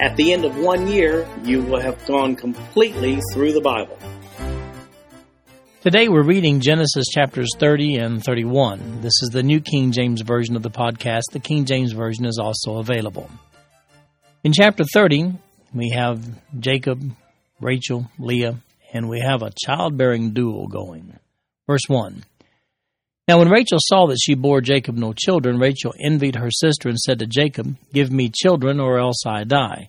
At 0.00 0.16
the 0.16 0.32
end 0.32 0.44
of 0.44 0.58
one 0.58 0.88
year, 0.88 1.24
you 1.44 1.62
will 1.62 1.80
have 1.80 2.04
gone 2.04 2.34
completely 2.34 3.20
through 3.32 3.52
the 3.52 3.60
Bible. 3.60 3.96
Today 5.82 6.08
we're 6.08 6.24
reading 6.24 6.58
Genesis 6.58 7.06
chapters 7.06 7.48
30 7.58 7.96
and 7.96 8.24
31. 8.24 9.02
This 9.02 9.12
is 9.22 9.30
the 9.32 9.44
New 9.44 9.60
King 9.60 9.92
James 9.92 10.22
Version 10.22 10.56
of 10.56 10.62
the 10.62 10.70
podcast. 10.70 11.30
The 11.30 11.38
King 11.38 11.64
James 11.64 11.92
Version 11.92 12.26
is 12.26 12.40
also 12.42 12.78
available. 12.78 13.30
In 14.42 14.52
chapter 14.52 14.82
30, 14.82 15.34
we 15.72 15.90
have 15.90 16.26
Jacob, 16.58 17.00
Rachel, 17.60 18.10
Leah, 18.18 18.56
and 18.92 19.08
we 19.08 19.20
have 19.20 19.42
a 19.42 19.52
childbearing 19.64 20.30
duel 20.30 20.66
going. 20.66 21.16
Verse 21.68 21.86
1. 21.86 22.24
Now 23.26 23.38
when 23.38 23.48
Rachel 23.48 23.78
saw 23.80 24.06
that 24.08 24.18
she 24.20 24.34
bore 24.34 24.60
Jacob 24.60 24.96
no 24.96 25.14
children, 25.14 25.58
Rachel 25.58 25.94
envied 25.98 26.36
her 26.36 26.50
sister 26.50 26.90
and 26.90 26.98
said 26.98 27.20
to 27.20 27.26
Jacob, 27.26 27.74
Give 27.92 28.10
me 28.10 28.30
children, 28.32 28.80
or 28.80 28.98
else 28.98 29.24
I 29.26 29.44
die. 29.44 29.88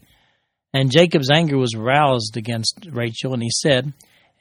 And 0.74 0.92
Jacob's 0.92 1.30
anger 1.30 1.58
was 1.58 1.76
roused 1.76 2.38
against 2.38 2.88
Rachel, 2.90 3.34
and 3.34 3.44
he 3.44 3.50
said, 3.52 3.92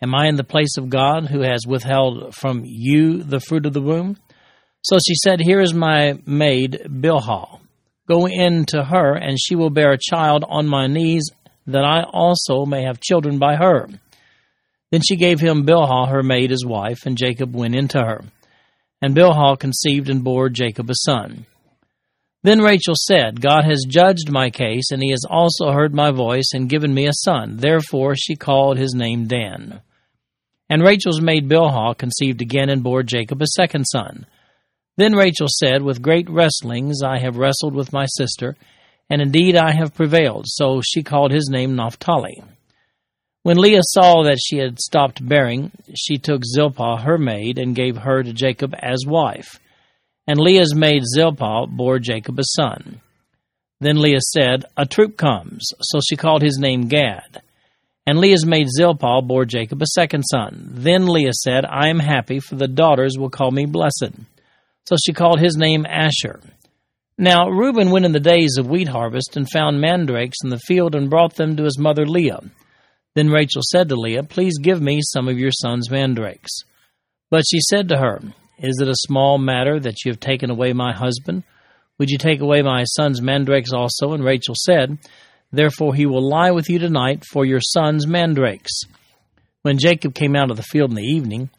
Am 0.00 0.15
I 0.15 0.28
in 0.28 0.37
the 0.37 0.45
place 0.45 0.77
of 0.77 0.91
God, 0.91 1.27
who 1.27 1.41
has 1.41 1.67
withheld 1.67 2.34
from 2.37 2.62
you 2.65 3.22
the 3.22 3.41
fruit 3.41 3.67
of 3.67 3.72
the 3.72 3.81
womb? 3.81 4.17
So 4.83 4.98
she 4.98 5.15
said, 5.17 5.41
Here 5.41 5.61
is 5.61 5.75
my 5.75 6.19
maid 6.25 6.83
Bilhah. 6.87 7.61
Go 8.06 8.27
in 8.28 8.65
to 8.67 8.84
her, 8.84 9.15
and 9.15 9.41
she 9.41 9.56
will 9.56 9.70
bear 9.70 9.92
a 9.92 9.98
child 9.98 10.45
on 10.47 10.69
my 10.69 10.87
knees, 10.87 11.31
that 11.67 11.84
I 11.84 12.03
also 12.03 12.65
may 12.65 12.83
have 12.83 13.00
children 13.00 13.39
by 13.39 13.56
her. 13.56 13.89
Then 14.92 15.00
she 15.00 15.17
gave 15.17 15.41
him 15.41 15.67
Bilhah, 15.67 16.11
her 16.11 16.22
maid, 16.22 16.53
as 16.53 16.65
wife, 16.65 17.06
and 17.06 17.17
Jacob 17.17 17.56
went 17.56 17.75
in 17.75 17.89
to 17.89 17.98
her. 17.98 18.25
And 19.05 19.14
Bilhah 19.14 19.58
conceived 19.58 20.08
and 20.08 20.24
bore 20.24 20.48
Jacob 20.48 20.88
a 20.88 20.94
son. 20.94 21.44
Then 22.42 22.62
Rachel 22.62 22.94
said, 22.97 23.38
God 23.38 23.66
has 23.66 23.84
judged 23.86 24.30
my 24.30 24.48
case, 24.48 24.91
and 24.91 25.02
he 25.02 25.10
has 25.10 25.27
also 25.28 25.72
heard 25.72 25.94
my 25.94 26.10
voice 26.10 26.52
and 26.55 26.70
given 26.70 26.94
me 26.94 27.06
a 27.06 27.12
son. 27.12 27.58
Therefore 27.58 28.14
she 28.16 28.34
called 28.34 28.78
his 28.78 28.94
name 28.94 29.27
Dan. 29.27 29.82
And 30.70 30.82
Rachel's 30.82 31.20
maid 31.20 31.50
Bilhah 31.50 31.98
conceived 31.98 32.41
again 32.41 32.70
and 32.70 32.82
bore 32.82 33.02
Jacob 33.02 33.42
a 33.42 33.47
second 33.47 33.84
son. 33.84 34.25
Then 34.97 35.14
Rachel 35.14 35.48
said, 35.50 35.82
With 35.82 36.00
great 36.00 36.30
wrestlings 36.30 37.02
I 37.02 37.19
have 37.19 37.36
wrestled 37.36 37.75
with 37.75 37.92
my 37.92 38.06
sister, 38.06 38.56
and 39.10 39.20
indeed 39.20 39.55
I 39.55 39.72
have 39.72 39.94
prevailed. 39.94 40.47
So 40.48 40.80
she 40.80 41.02
called 41.02 41.30
his 41.30 41.50
name 41.50 41.77
Naphtali. 41.77 42.42
When 43.45 43.59
Leah 43.59 43.83
saw 43.83 44.23
that 44.23 44.39
she 44.42 44.56
had 44.56 44.78
stopped 44.78 45.28
bearing, 45.28 45.70
she 45.95 46.17
took 46.17 46.41
Zilpah, 46.47 47.03
her 47.03 47.19
maid, 47.19 47.59
and 47.59 47.77
gave 47.77 47.98
her 47.98 48.23
to 48.23 48.33
Jacob 48.33 48.75
as 48.81 49.05
wife. 49.06 49.61
And 50.27 50.41
Leah's 50.41 50.75
maid 50.75 51.03
Zilpah 51.14 51.67
bore 51.67 51.98
Jacob 51.98 52.39
a 52.39 52.42
son. 52.42 53.03
Then 53.81 54.00
Leah 54.00 54.22
said, 54.33 54.65
A 54.78 54.87
troop 54.87 55.19
comes. 55.19 55.62
So 55.83 56.00
she 56.00 56.17
called 56.17 56.41
his 56.41 56.56
name 56.59 56.89
Gad. 56.89 57.42
And 58.06 58.19
Leah's 58.19 58.47
maid 58.47 58.69
Zilpah 58.75 59.20
bore 59.20 59.45
Jacob 59.45 59.83
a 59.83 59.87
second 59.89 60.22
son. 60.22 60.71
Then 60.71 61.06
Leah 61.06 61.34
said, 61.34 61.66
I 61.66 61.88
am 61.88 61.99
happy, 61.99 62.41
for 62.41 62.55
the 62.55 62.66
daughters 62.66 63.19
will 63.19 63.28
call 63.28 63.50
me 63.50 63.66
blessed. 63.66 64.15
So 64.87 64.97
she 65.05 65.12
called 65.12 65.38
his 65.38 65.59
name 65.59 65.84
Asher. 65.84 66.41
Now 67.19 67.50
Reuben 67.50 67.91
went 67.91 68.06
in 68.06 68.12
the 68.12 68.21
days 68.21 68.56
of 68.59 68.71
wheat 68.71 68.88
harvest 68.88 69.37
and 69.37 69.47
found 69.50 69.82
mandrakes 69.82 70.38
in 70.43 70.49
the 70.49 70.59
field 70.59 70.94
and 70.94 71.11
brought 71.11 71.37
them 71.37 71.56
to 71.56 71.65
his 71.65 71.78
mother 71.78 72.06
Leah. 72.06 72.41
Then 73.14 73.30
Rachel 73.30 73.62
said 73.70 73.88
to 73.88 73.97
Leah, 73.97 74.25
Please 74.25 74.58
give 74.60 74.80
me 74.80 75.00
some 75.02 75.28
of 75.28 75.38
your 75.38 75.52
son's 75.52 75.91
mandrakes. 75.91 76.50
But 77.30 77.44
she 77.48 77.60
said 77.60 77.88
to 77.88 77.97
her, 77.97 78.20
Is 78.58 78.80
it 78.80 78.88
a 78.88 78.94
small 78.94 79.38
matter 79.38 79.78
that 79.78 80.04
you 80.04 80.10
have 80.10 80.20
taken 80.20 80.50
away 80.50 80.72
my 80.72 80.92
husband? 80.92 81.44
Would 81.98 82.10
you 82.10 82.19
take 82.19 82.41
away 82.41 82.62
my 82.62 82.84
son's 82.84 83.22
mandrakes 83.22 83.72
also? 83.72 84.12
And 84.12 84.25
Rachel 84.25 84.54
said, 84.56 84.98
Therefore 85.52 85.94
he 85.94 86.06
will 86.06 86.28
lie 86.28 86.50
with 86.50 86.69
you 86.69 86.80
tonight 86.80 87.25
for 87.25 87.44
your 87.44 87.60
son's 87.60 88.06
mandrakes. 88.06 88.72
When 89.62 89.78
Jacob 89.78 90.14
came 90.14 90.34
out 90.34 90.50
of 90.50 90.56
the 90.56 90.62
field 90.62 90.91
in 90.91 90.96
the 90.96 91.02
evening, 91.02 91.50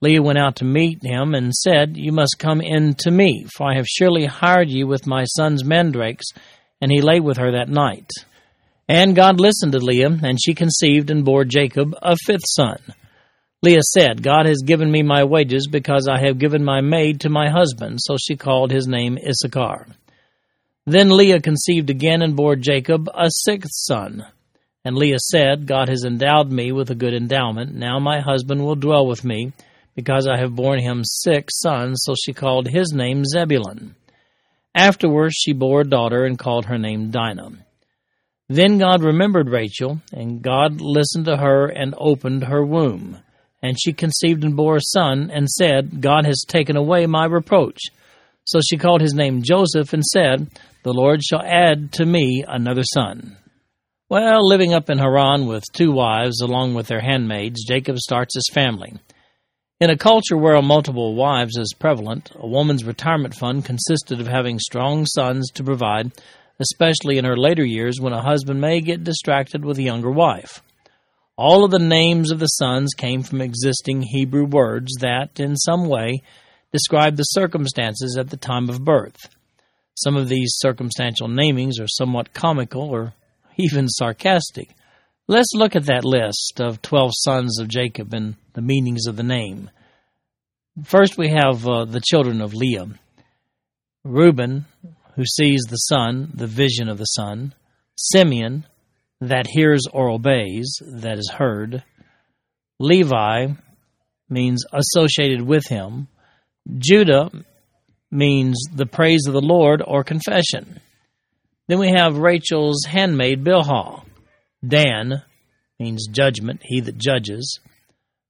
Leah 0.00 0.22
went 0.22 0.38
out 0.38 0.56
to 0.56 0.64
meet 0.64 1.04
him 1.04 1.34
and 1.34 1.54
said, 1.54 1.96
You 1.96 2.10
must 2.10 2.38
come 2.38 2.60
in 2.60 2.94
to 3.00 3.10
me, 3.10 3.46
for 3.54 3.70
I 3.70 3.76
have 3.76 3.86
surely 3.86 4.24
hired 4.24 4.70
you 4.70 4.86
with 4.86 5.06
my 5.06 5.24
son's 5.24 5.62
mandrakes. 5.64 6.26
And 6.80 6.90
he 6.90 7.00
lay 7.00 7.20
with 7.20 7.36
her 7.36 7.52
that 7.52 7.68
night. 7.68 8.10
And 8.92 9.16
God 9.16 9.40
listened 9.40 9.72
to 9.72 9.78
Leah, 9.78 10.18
and 10.22 10.38
she 10.38 10.52
conceived 10.52 11.10
and 11.10 11.24
bore 11.24 11.46
Jacob 11.46 11.94
a 12.02 12.14
fifth 12.14 12.44
son. 12.44 12.76
Leah 13.62 13.80
said, 13.80 14.22
God 14.22 14.44
has 14.44 14.64
given 14.66 14.90
me 14.90 15.02
my 15.02 15.24
wages 15.24 15.66
because 15.66 16.06
I 16.06 16.18
have 16.26 16.36
given 16.38 16.62
my 16.62 16.82
maid 16.82 17.20
to 17.20 17.30
my 17.30 17.48
husband. 17.48 18.00
So 18.02 18.18
she 18.18 18.36
called 18.36 18.70
his 18.70 18.86
name 18.86 19.16
Issachar. 19.16 19.86
Then 20.84 21.08
Leah 21.08 21.40
conceived 21.40 21.88
again 21.88 22.20
and 22.20 22.36
bore 22.36 22.54
Jacob 22.54 23.08
a 23.14 23.30
sixth 23.30 23.70
son. 23.72 24.26
And 24.84 24.94
Leah 24.94 25.20
said, 25.20 25.66
God 25.66 25.88
has 25.88 26.04
endowed 26.04 26.52
me 26.52 26.70
with 26.70 26.90
a 26.90 26.94
good 26.94 27.14
endowment. 27.14 27.74
Now 27.74 27.98
my 27.98 28.20
husband 28.20 28.62
will 28.62 28.76
dwell 28.76 29.06
with 29.06 29.24
me, 29.24 29.54
because 29.94 30.28
I 30.28 30.38
have 30.38 30.54
borne 30.54 30.80
him 30.80 31.00
six 31.02 31.60
sons. 31.60 32.02
So 32.04 32.12
she 32.14 32.34
called 32.34 32.68
his 32.68 32.92
name 32.92 33.24
Zebulun. 33.24 33.94
Afterwards 34.74 35.34
she 35.34 35.54
bore 35.54 35.80
a 35.80 35.88
daughter 35.88 36.26
and 36.26 36.38
called 36.38 36.66
her 36.66 36.76
name 36.76 37.10
Dinah. 37.10 37.52
Then 38.52 38.76
God 38.76 39.02
remembered 39.02 39.48
Rachel, 39.48 40.02
and 40.12 40.42
God 40.42 40.82
listened 40.82 41.24
to 41.24 41.38
her 41.38 41.68
and 41.68 41.94
opened 41.96 42.44
her 42.44 42.62
womb. 42.62 43.16
And 43.62 43.80
she 43.80 43.94
conceived 43.94 44.44
and 44.44 44.54
bore 44.54 44.76
a 44.76 44.80
son, 44.82 45.30
and 45.32 45.48
said, 45.48 46.02
God 46.02 46.26
has 46.26 46.44
taken 46.46 46.76
away 46.76 47.06
my 47.06 47.24
reproach. 47.24 47.80
So 48.44 48.60
she 48.60 48.76
called 48.76 49.00
his 49.00 49.14
name 49.14 49.40
Joseph, 49.42 49.94
and 49.94 50.04
said, 50.04 50.50
The 50.82 50.92
Lord 50.92 51.22
shall 51.22 51.40
add 51.40 51.92
to 51.92 52.04
me 52.04 52.44
another 52.46 52.82
son. 52.82 53.38
Well, 54.10 54.46
living 54.46 54.74
up 54.74 54.90
in 54.90 54.98
Haran 54.98 55.46
with 55.46 55.64
two 55.72 55.90
wives 55.90 56.42
along 56.42 56.74
with 56.74 56.88
their 56.88 57.00
handmaids, 57.00 57.64
Jacob 57.66 57.96
starts 57.96 58.34
his 58.34 58.50
family. 58.52 58.92
In 59.80 59.88
a 59.88 59.96
culture 59.96 60.36
where 60.36 60.60
multiple 60.60 61.14
wives 61.14 61.56
is 61.56 61.74
prevalent, 61.78 62.30
a 62.34 62.46
woman's 62.46 62.84
retirement 62.84 63.34
fund 63.34 63.64
consisted 63.64 64.20
of 64.20 64.28
having 64.28 64.58
strong 64.58 65.06
sons 65.06 65.50
to 65.54 65.64
provide 65.64 66.12
especially 66.62 67.18
in 67.18 67.24
her 67.24 67.36
later 67.36 67.64
years 67.64 68.00
when 68.00 68.14
a 68.14 68.22
husband 68.22 68.60
may 68.60 68.80
get 68.80 69.04
distracted 69.04 69.64
with 69.64 69.78
a 69.78 69.82
younger 69.82 70.10
wife. 70.10 70.62
All 71.36 71.64
of 71.64 71.70
the 71.70 71.78
names 71.78 72.30
of 72.30 72.38
the 72.38 72.46
sons 72.46 72.94
came 72.96 73.22
from 73.22 73.40
existing 73.40 74.02
Hebrew 74.02 74.44
words 74.44 74.92
that, 75.00 75.40
in 75.40 75.56
some 75.56 75.88
way, 75.88 76.22
describe 76.72 77.16
the 77.16 77.24
circumstances 77.24 78.16
at 78.18 78.30
the 78.30 78.36
time 78.36 78.68
of 78.68 78.84
birth. 78.84 79.28
Some 79.94 80.16
of 80.16 80.28
these 80.28 80.54
circumstantial 80.56 81.28
namings 81.28 81.80
are 81.80 81.88
somewhat 81.88 82.32
comical 82.32 82.88
or 82.88 83.12
even 83.58 83.88
sarcastic. 83.88 84.68
Let's 85.28 85.52
look 85.54 85.76
at 85.76 85.86
that 85.86 86.04
list 86.04 86.60
of 86.60 86.82
12 86.82 87.10
sons 87.14 87.58
of 87.58 87.68
Jacob 87.68 88.12
and 88.12 88.36
the 88.54 88.62
meanings 88.62 89.06
of 89.06 89.16
the 89.16 89.22
name. 89.22 89.70
First, 90.84 91.18
we 91.18 91.28
have 91.28 91.66
uh, 91.66 91.84
the 91.84 92.00
children 92.00 92.40
of 92.40 92.54
Leah. 92.54 92.88
Reuben, 94.04 94.64
who 95.16 95.24
sees 95.24 95.62
the 95.62 95.76
Son, 95.76 96.30
the 96.34 96.46
vision 96.46 96.88
of 96.88 96.98
the 96.98 97.04
Son. 97.04 97.54
Simeon, 97.96 98.64
that 99.20 99.46
hears 99.46 99.82
or 99.92 100.10
obeys, 100.10 100.78
that 101.00 101.18
is 101.18 101.30
heard. 101.30 101.84
Levi 102.80 103.48
means 104.28 104.64
associated 104.72 105.42
with 105.42 105.66
him. 105.68 106.08
Judah 106.78 107.30
means 108.10 108.60
the 108.74 108.86
praise 108.86 109.26
of 109.26 109.34
the 109.34 109.40
Lord 109.40 109.82
or 109.86 110.02
confession. 110.02 110.80
Then 111.68 111.78
we 111.78 111.90
have 111.90 112.18
Rachel's 112.18 112.84
handmaid 112.86 113.44
Bilhah. 113.44 114.04
Dan 114.66 115.22
means 115.78 116.08
judgment, 116.08 116.60
he 116.64 116.80
that 116.80 116.98
judges. 116.98 117.60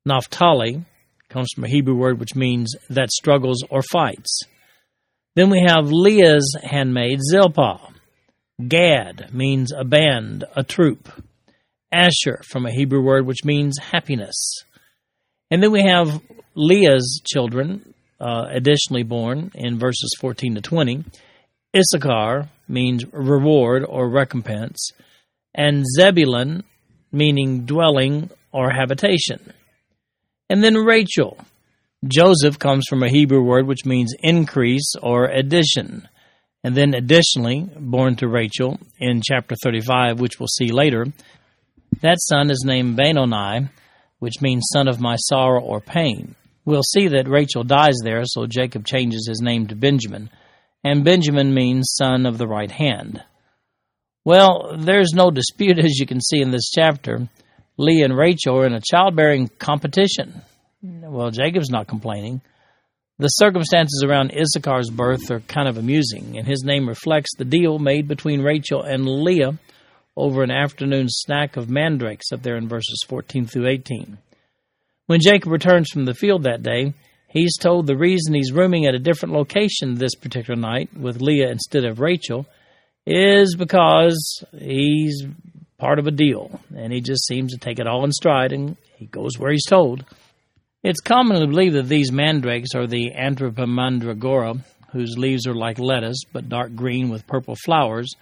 Naphtali 0.05 0.85
comes 1.29 1.49
from 1.55 1.65
a 1.65 1.69
Hebrew 1.69 1.95
word 1.95 2.21
which 2.21 2.35
means 2.35 2.75
that 2.91 3.11
struggles 3.11 3.63
or 3.71 3.83
fights. 3.83 4.43
Then 5.35 5.49
we 5.49 5.65
have 5.67 5.91
Leah's 5.91 6.57
handmaid, 6.63 7.21
Zilpah. 7.31 7.93
Gad 8.69 9.33
means 9.33 9.73
a 9.73 9.85
band, 9.85 10.45
a 10.55 10.63
troop. 10.63 11.09
Asher, 11.91 12.41
from 12.45 12.67
a 12.67 12.73
Hebrew 12.73 13.03
word 13.03 13.27
which 13.27 13.45
means 13.45 13.79
happiness. 13.79 14.65
And 15.51 15.63
then 15.63 15.73
we 15.73 15.83
have 15.83 16.21
Leah's 16.55 17.21
children, 17.25 17.95
uh, 18.21 18.47
additionally 18.49 19.03
born 19.03 19.51
in 19.55 19.79
verses 19.79 20.15
14 20.21 20.57
to 20.57 20.61
20. 20.61 21.05
Issachar 21.77 22.49
means 22.69 23.05
reward 23.13 23.85
or 23.89 24.09
recompense. 24.11 24.91
And 25.55 25.85
Zebulun, 25.97 26.65
meaning 27.11 27.65
dwelling 27.65 28.31
or 28.53 28.71
habitation. 28.71 29.53
And 30.49 30.63
then 30.63 30.77
Rachel. 30.77 31.39
Joseph 32.07 32.59
comes 32.59 32.85
from 32.89 33.03
a 33.03 33.11
Hebrew 33.11 33.43
word 33.43 33.67
which 33.67 33.85
means 33.85 34.15
increase 34.21 34.95
or 35.01 35.27
addition. 35.27 36.09
And 36.65 36.75
then 36.77 36.95
additionally, 36.95 37.69
born 37.77 38.17
to 38.17 38.29
Rachel 38.29 38.79
in 38.99 39.23
chapter 39.23 39.55
35, 39.63 40.21
which 40.21 40.39
we'll 40.39 40.49
see 40.49 40.73
later, 40.73 41.07
that 42.01 42.19
son 42.21 42.51
is 42.51 42.65
named 42.65 42.97
Benoni, 42.97 43.69
which 44.19 44.41
means 44.41 44.69
son 44.73 44.89
of 44.89 45.01
my 45.01 45.17
sorrow 45.17 45.61
or 45.61 45.81
pain. 45.81 46.35
We'll 46.65 46.83
see 46.83 47.09
that 47.09 47.29
Rachel 47.29 47.65
dies 47.65 47.97
there, 48.03 48.23
so 48.25 48.47
Jacob 48.47 48.87
changes 48.87 49.27
his 49.29 49.41
name 49.41 49.67
to 49.69 49.77
Benjamin, 49.77 50.31
and 50.85 51.05
Benjamin 51.05 51.53
means 51.53 51.95
son 51.97 52.27
of 52.27 52.39
the 52.39 52.47
right 52.47 52.71
hand. 52.71 53.23
Well, 54.25 54.77
there's 54.79 55.13
no 55.13 55.31
dispute, 55.31 55.79
as 55.85 55.99
you 55.99 56.07
can 56.07 56.21
see 56.21 56.41
in 56.41 56.51
this 56.51 56.71
chapter. 56.71 57.29
Leah 57.77 58.05
and 58.05 58.17
Rachel 58.17 58.59
are 58.59 58.67
in 58.67 58.75
a 58.75 58.81
childbearing 58.81 59.49
competition. 59.59 60.43
Well, 60.83 61.31
Jacob's 61.31 61.71
not 61.71 61.87
complaining. 61.87 62.41
The 63.19 63.29
circumstances 63.29 64.03
around 64.05 64.33
Issachar's 64.33 64.91
birth 64.91 65.31
are 65.31 65.41
kind 65.41 65.69
of 65.69 65.79
amusing, 65.79 66.37
and 66.37 66.47
his 66.47 66.65
name 66.65 66.89
reflects 66.89 67.31
the 67.37 67.45
deal 67.45 67.79
made 67.79 68.09
between 68.09 68.43
Rachel 68.43 68.83
and 68.83 69.07
Leah 69.07 69.59
over 70.17 70.43
an 70.43 70.51
afternoon 70.51 71.07
snack 71.09 71.57
of 71.57 71.71
mandrakes 71.71 72.33
up 72.33 72.43
there 72.43 72.57
in 72.57 72.69
verses 72.69 73.05
14 73.07 73.47
through 73.47 73.69
18. 73.69 74.19
When 75.07 75.21
Jacob 75.21 75.53
returns 75.53 75.89
from 75.91 76.05
the 76.05 76.15
field 76.15 76.43
that 76.43 76.63
day, 76.63 76.95
he's 77.29 77.57
told 77.57 77.87
the 77.87 77.97
reason 77.97 78.35
he's 78.35 78.53
rooming 78.53 78.87
at 78.87 78.95
a 78.95 78.99
different 78.99 79.35
location 79.35 79.95
this 79.95 80.15
particular 80.17 80.61
night 80.61 80.91
with 80.97 81.21
Leah 81.21 81.51
instead 81.51 81.85
of 81.85 82.01
Rachel 82.01 82.47
is 83.07 83.55
because 83.55 84.45
he's 84.59 85.25
part 85.79 85.99
of 85.99 86.07
a 86.07 86.13
deal, 86.13 86.61
and 86.75 86.93
he 86.93 87.01
just 87.01 87.27
seems 87.27 87.53
to 87.53 87.59
take 87.59 87.79
it 87.79 87.87
all 87.87 88.05
in 88.05 88.13
stride 88.13 88.53
and 88.53 88.77
he 88.97 89.07
goes 89.07 89.39
where 89.39 89.53
he's 89.53 89.67
told. 89.67 90.05
It's 90.83 91.01
commonly 91.01 91.47
believed 91.47 91.77
that 91.77 91.89
these 91.89 92.11
mandrakes 92.11 92.75
are 92.75 92.89
the 92.89 93.13
Atropa 93.13 93.69
mandragora, 93.69 94.65
whose 94.91 95.17
leaves 95.17 95.47
are 95.47 95.55
like 95.55 95.79
lettuce 95.79 96.25
but 96.33 96.49
dark 96.49 96.75
green 96.75 97.09
with 97.09 97.27
purple 97.29 97.55
flowers, 97.65 98.13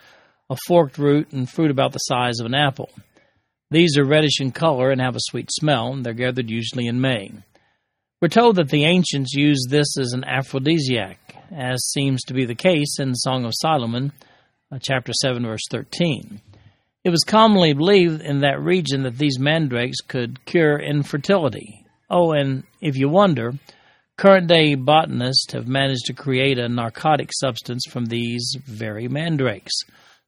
a 0.51 0.57
forked 0.67 0.99
root, 0.99 1.33
and 1.33 1.49
fruit 1.49 1.71
about 1.71 1.93
the 1.93 1.99
size 2.01 2.39
of 2.39 2.45
an 2.45 2.55
apple. 2.55 2.91
These 3.71 3.97
are 3.97 4.05
reddish 4.05 4.41
in 4.41 4.51
color 4.51 4.91
and 4.91 5.01
have 5.01 5.17
a 5.17 5.21
sweet 5.21 5.49
smell, 5.51 5.95
and 5.95 6.05
they're 6.05 6.13
gathered 6.13 6.51
usually 6.51 6.87
in 6.87 7.01
May. 7.01 7.33
We're 8.21 8.29
told 8.29 8.57
that 8.57 8.69
the 8.69 8.85
ancients 8.85 9.33
used 9.33 9.71
this 9.71 9.97
as 9.99 10.13
an 10.13 10.25
aphrodisiac, 10.25 11.19
as 11.51 11.91
seems 11.93 12.23
to 12.25 12.35
be 12.35 12.45
the 12.45 12.55
case 12.55 12.99
in 12.99 13.09
the 13.09 13.15
Song 13.15 13.47
of 13.47 13.55
Solomon, 13.55 14.13
uh, 14.71 14.79
chapter 14.79 15.13
7, 15.15 15.47
verse 15.47 15.65
13. 15.71 16.43
It 17.05 17.11
was 17.11 17.25
commonly 17.25 17.73
believed 17.73 18.21
in 18.21 18.41
that 18.41 18.61
region 18.61 19.05
that 19.05 19.17
these 19.17 19.39
mandrakes 19.39 20.03
could 20.07 20.45
cure 20.45 20.79
infertility. 20.79 21.87
Oh, 22.11 22.33
and 22.33 22.65
if 22.81 22.97
you 22.97 23.09
wonder, 23.09 23.53
current 24.17 24.49
day 24.49 24.75
botanists 24.75 25.53
have 25.53 25.69
managed 25.69 26.07
to 26.07 26.13
create 26.13 26.59
a 26.59 26.69
narcotic 26.69 27.31
substance 27.33 27.85
from 27.89 28.07
these 28.07 28.57
very 28.67 29.07
mandrakes. 29.07 29.73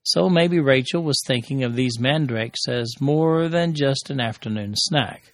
So 0.05 0.29
maybe 0.29 0.61
Rachel 0.61 1.03
was 1.03 1.23
thinking 1.27 1.65
of 1.65 1.75
these 1.75 1.99
mandrakes 1.99 2.69
as 2.69 3.01
more 3.01 3.49
than 3.49 3.75
just 3.75 4.11
an 4.11 4.21
afternoon 4.21 4.75
snack. 4.77 5.33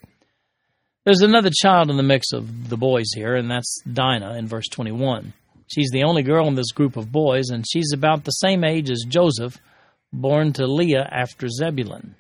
There's 1.05 1.23
another 1.23 1.51
child 1.51 1.91
in 1.91 1.97
the 1.97 2.03
mix 2.03 2.33
of 2.33 2.69
the 2.69 2.77
boys 2.77 3.07
here, 3.15 3.35
and 3.35 3.51
that's 3.51 3.83
Dinah 3.91 4.35
in 4.35 4.47
verse 4.47 4.69
21. 4.69 5.33
She's 5.67 5.91
the 5.91 6.05
only 6.05 6.23
girl 6.23 6.49
in 6.49 6.55
this 6.55 6.73
group 6.73 6.97
of 6.97 7.13
boys, 7.13 7.51
and 7.51 7.65
she's 7.67 7.93
about 7.95 8.25
the 8.25 8.31
same 8.31 8.65
age 8.65 8.91
as 8.91 9.05
Joseph, 9.07 9.59
born 10.13 10.53
to 10.55 10.67
Leah 10.67 11.09
after 11.11 11.49
Zebulun. 11.49 12.15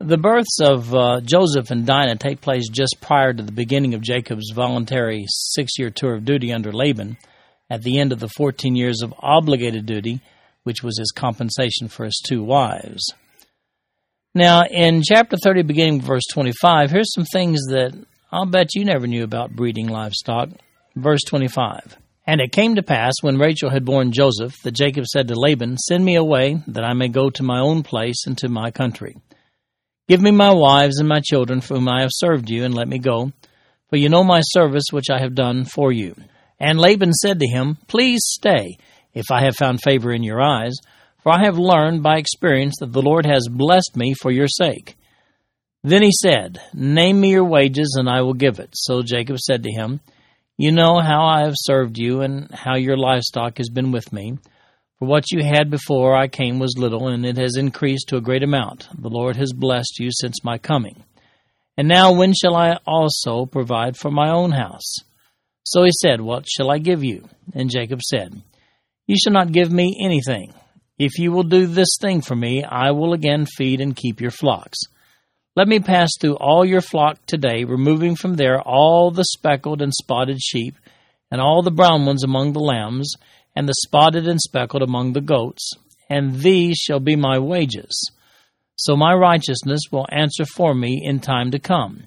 The 0.00 0.16
births 0.16 0.60
of 0.60 0.94
uh, 0.94 1.20
Joseph 1.22 1.72
and 1.72 1.84
Dinah 1.84 2.16
take 2.16 2.40
place 2.40 2.68
just 2.68 2.98
prior 3.00 3.32
to 3.32 3.42
the 3.42 3.50
beginning 3.50 3.94
of 3.94 4.00
Jacob's 4.00 4.52
voluntary 4.54 5.24
six 5.28 5.72
year 5.76 5.90
tour 5.90 6.14
of 6.14 6.24
duty 6.24 6.52
under 6.52 6.72
Laban, 6.72 7.16
at 7.68 7.82
the 7.82 7.98
end 7.98 8.12
of 8.12 8.20
the 8.20 8.28
14 8.28 8.76
years 8.76 9.02
of 9.02 9.12
obligated 9.18 9.86
duty, 9.86 10.20
which 10.62 10.84
was 10.84 10.98
his 10.98 11.10
compensation 11.10 11.88
for 11.88 12.04
his 12.04 12.22
two 12.24 12.44
wives. 12.44 13.12
Now, 14.36 14.62
in 14.70 15.02
chapter 15.02 15.36
30, 15.36 15.62
beginning 15.62 16.00
verse 16.00 16.22
25, 16.32 16.92
here's 16.92 17.12
some 17.12 17.24
things 17.24 17.60
that 17.70 17.92
I'll 18.30 18.46
bet 18.46 18.76
you 18.76 18.84
never 18.84 19.08
knew 19.08 19.24
about 19.24 19.56
breeding 19.56 19.88
livestock. 19.88 20.50
Verse 20.94 21.22
25. 21.26 21.96
And 22.24 22.40
it 22.40 22.52
came 22.52 22.76
to 22.76 22.82
pass, 22.84 23.14
when 23.22 23.38
Rachel 23.38 23.70
had 23.70 23.84
borne 23.84 24.12
Joseph, 24.12 24.54
that 24.62 24.72
Jacob 24.72 25.06
said 25.06 25.26
to 25.26 25.34
Laban, 25.34 25.76
Send 25.76 26.04
me 26.04 26.14
away, 26.14 26.62
that 26.68 26.84
I 26.84 26.92
may 26.92 27.08
go 27.08 27.30
to 27.30 27.42
my 27.42 27.58
own 27.58 27.82
place 27.82 28.26
and 28.26 28.38
to 28.38 28.48
my 28.48 28.70
country. 28.70 29.16
Give 30.08 30.20
me 30.20 30.30
my 30.30 30.52
wives 30.52 30.98
and 30.98 31.08
my 31.08 31.20
children, 31.20 31.60
for 31.60 31.74
whom 31.74 31.88
I 31.88 32.00
have 32.00 32.10
served 32.12 32.48
you, 32.48 32.64
and 32.64 32.74
let 32.74 32.88
me 32.88 32.98
go, 32.98 33.32
for 33.90 33.96
you 33.96 34.08
know 34.08 34.24
my 34.24 34.40
service 34.40 34.86
which 34.90 35.10
I 35.10 35.20
have 35.20 35.34
done 35.34 35.64
for 35.64 35.92
you. 35.92 36.14
And 36.58 36.80
Laban 36.80 37.12
said 37.12 37.38
to 37.40 37.46
him, 37.46 37.78
Please 37.86 38.20
stay, 38.24 38.78
if 39.14 39.26
I 39.30 39.42
have 39.42 39.56
found 39.56 39.82
favor 39.82 40.12
in 40.12 40.22
your 40.22 40.40
eyes, 40.40 40.74
for 41.22 41.32
I 41.32 41.44
have 41.44 41.58
learned 41.58 42.02
by 42.02 42.16
experience 42.16 42.76
that 42.80 42.92
the 42.92 43.02
Lord 43.02 43.26
has 43.26 43.48
blessed 43.50 43.96
me 43.96 44.14
for 44.14 44.30
your 44.30 44.48
sake. 44.48 44.96
Then 45.84 46.02
he 46.02 46.10
said, 46.10 46.60
Name 46.72 47.20
me 47.20 47.30
your 47.30 47.44
wages, 47.44 47.96
and 47.98 48.08
I 48.08 48.22
will 48.22 48.34
give 48.34 48.58
it. 48.58 48.70
So 48.72 49.02
Jacob 49.02 49.38
said 49.38 49.62
to 49.62 49.70
him, 49.70 50.00
you 50.60 50.72
know 50.72 50.98
how 50.98 51.24
I 51.24 51.42
have 51.42 51.54
served 51.56 51.98
you, 51.98 52.22
and 52.22 52.52
how 52.52 52.74
your 52.74 52.96
livestock 52.96 53.58
has 53.58 53.68
been 53.68 53.92
with 53.92 54.12
me. 54.12 54.38
For 54.98 55.06
what 55.06 55.30
you 55.30 55.44
had 55.44 55.70
before 55.70 56.16
I 56.16 56.26
came 56.26 56.58
was 56.58 56.76
little, 56.76 57.06
and 57.06 57.24
it 57.24 57.36
has 57.36 57.56
increased 57.56 58.08
to 58.08 58.16
a 58.16 58.20
great 58.20 58.42
amount. 58.42 58.88
The 58.98 59.08
Lord 59.08 59.36
has 59.36 59.52
blessed 59.52 60.00
you 60.00 60.10
since 60.10 60.42
my 60.42 60.58
coming. 60.58 61.04
And 61.76 61.86
now 61.86 62.12
when 62.12 62.34
shall 62.34 62.56
I 62.56 62.78
also 62.84 63.46
provide 63.46 63.96
for 63.96 64.10
my 64.10 64.30
own 64.30 64.50
house? 64.50 64.96
So 65.62 65.84
he 65.84 65.92
said, 66.02 66.20
What 66.20 66.48
shall 66.48 66.70
I 66.70 66.78
give 66.78 67.04
you? 67.04 67.28
And 67.54 67.70
Jacob 67.70 68.02
said, 68.02 68.42
You 69.06 69.16
shall 69.16 69.32
not 69.32 69.52
give 69.52 69.70
me 69.70 69.96
anything. 70.02 70.52
If 70.98 71.18
you 71.18 71.30
will 71.30 71.44
do 71.44 71.66
this 71.66 71.96
thing 72.00 72.20
for 72.20 72.34
me, 72.34 72.64
I 72.64 72.90
will 72.90 73.12
again 73.12 73.46
feed 73.46 73.80
and 73.80 73.94
keep 73.94 74.20
your 74.20 74.32
flocks. 74.32 74.78
Let 75.54 75.68
me 75.68 75.78
pass 75.78 76.10
through 76.20 76.36
all 76.38 76.64
your 76.64 76.80
flock 76.80 77.24
today, 77.26 77.62
removing 77.62 78.16
from 78.16 78.34
there 78.34 78.60
all 78.60 79.12
the 79.12 79.24
speckled 79.24 79.80
and 79.80 79.94
spotted 79.94 80.40
sheep, 80.40 80.74
and 81.30 81.40
all 81.40 81.62
the 81.62 81.70
brown 81.70 82.04
ones 82.04 82.24
among 82.24 82.52
the 82.52 82.60
lambs, 82.60 83.14
and 83.58 83.68
the 83.68 83.74
spotted 83.74 84.28
and 84.28 84.40
speckled 84.40 84.84
among 84.84 85.14
the 85.14 85.20
goats, 85.20 85.72
and 86.08 86.42
these 86.42 86.76
shall 86.76 87.00
be 87.00 87.16
my 87.16 87.40
wages. 87.40 88.12
So 88.76 88.94
my 88.96 89.12
righteousness 89.12 89.80
will 89.90 90.06
answer 90.12 90.44
for 90.54 90.76
me 90.76 91.02
in 91.04 91.18
time 91.18 91.50
to 91.50 91.58
come. 91.58 92.04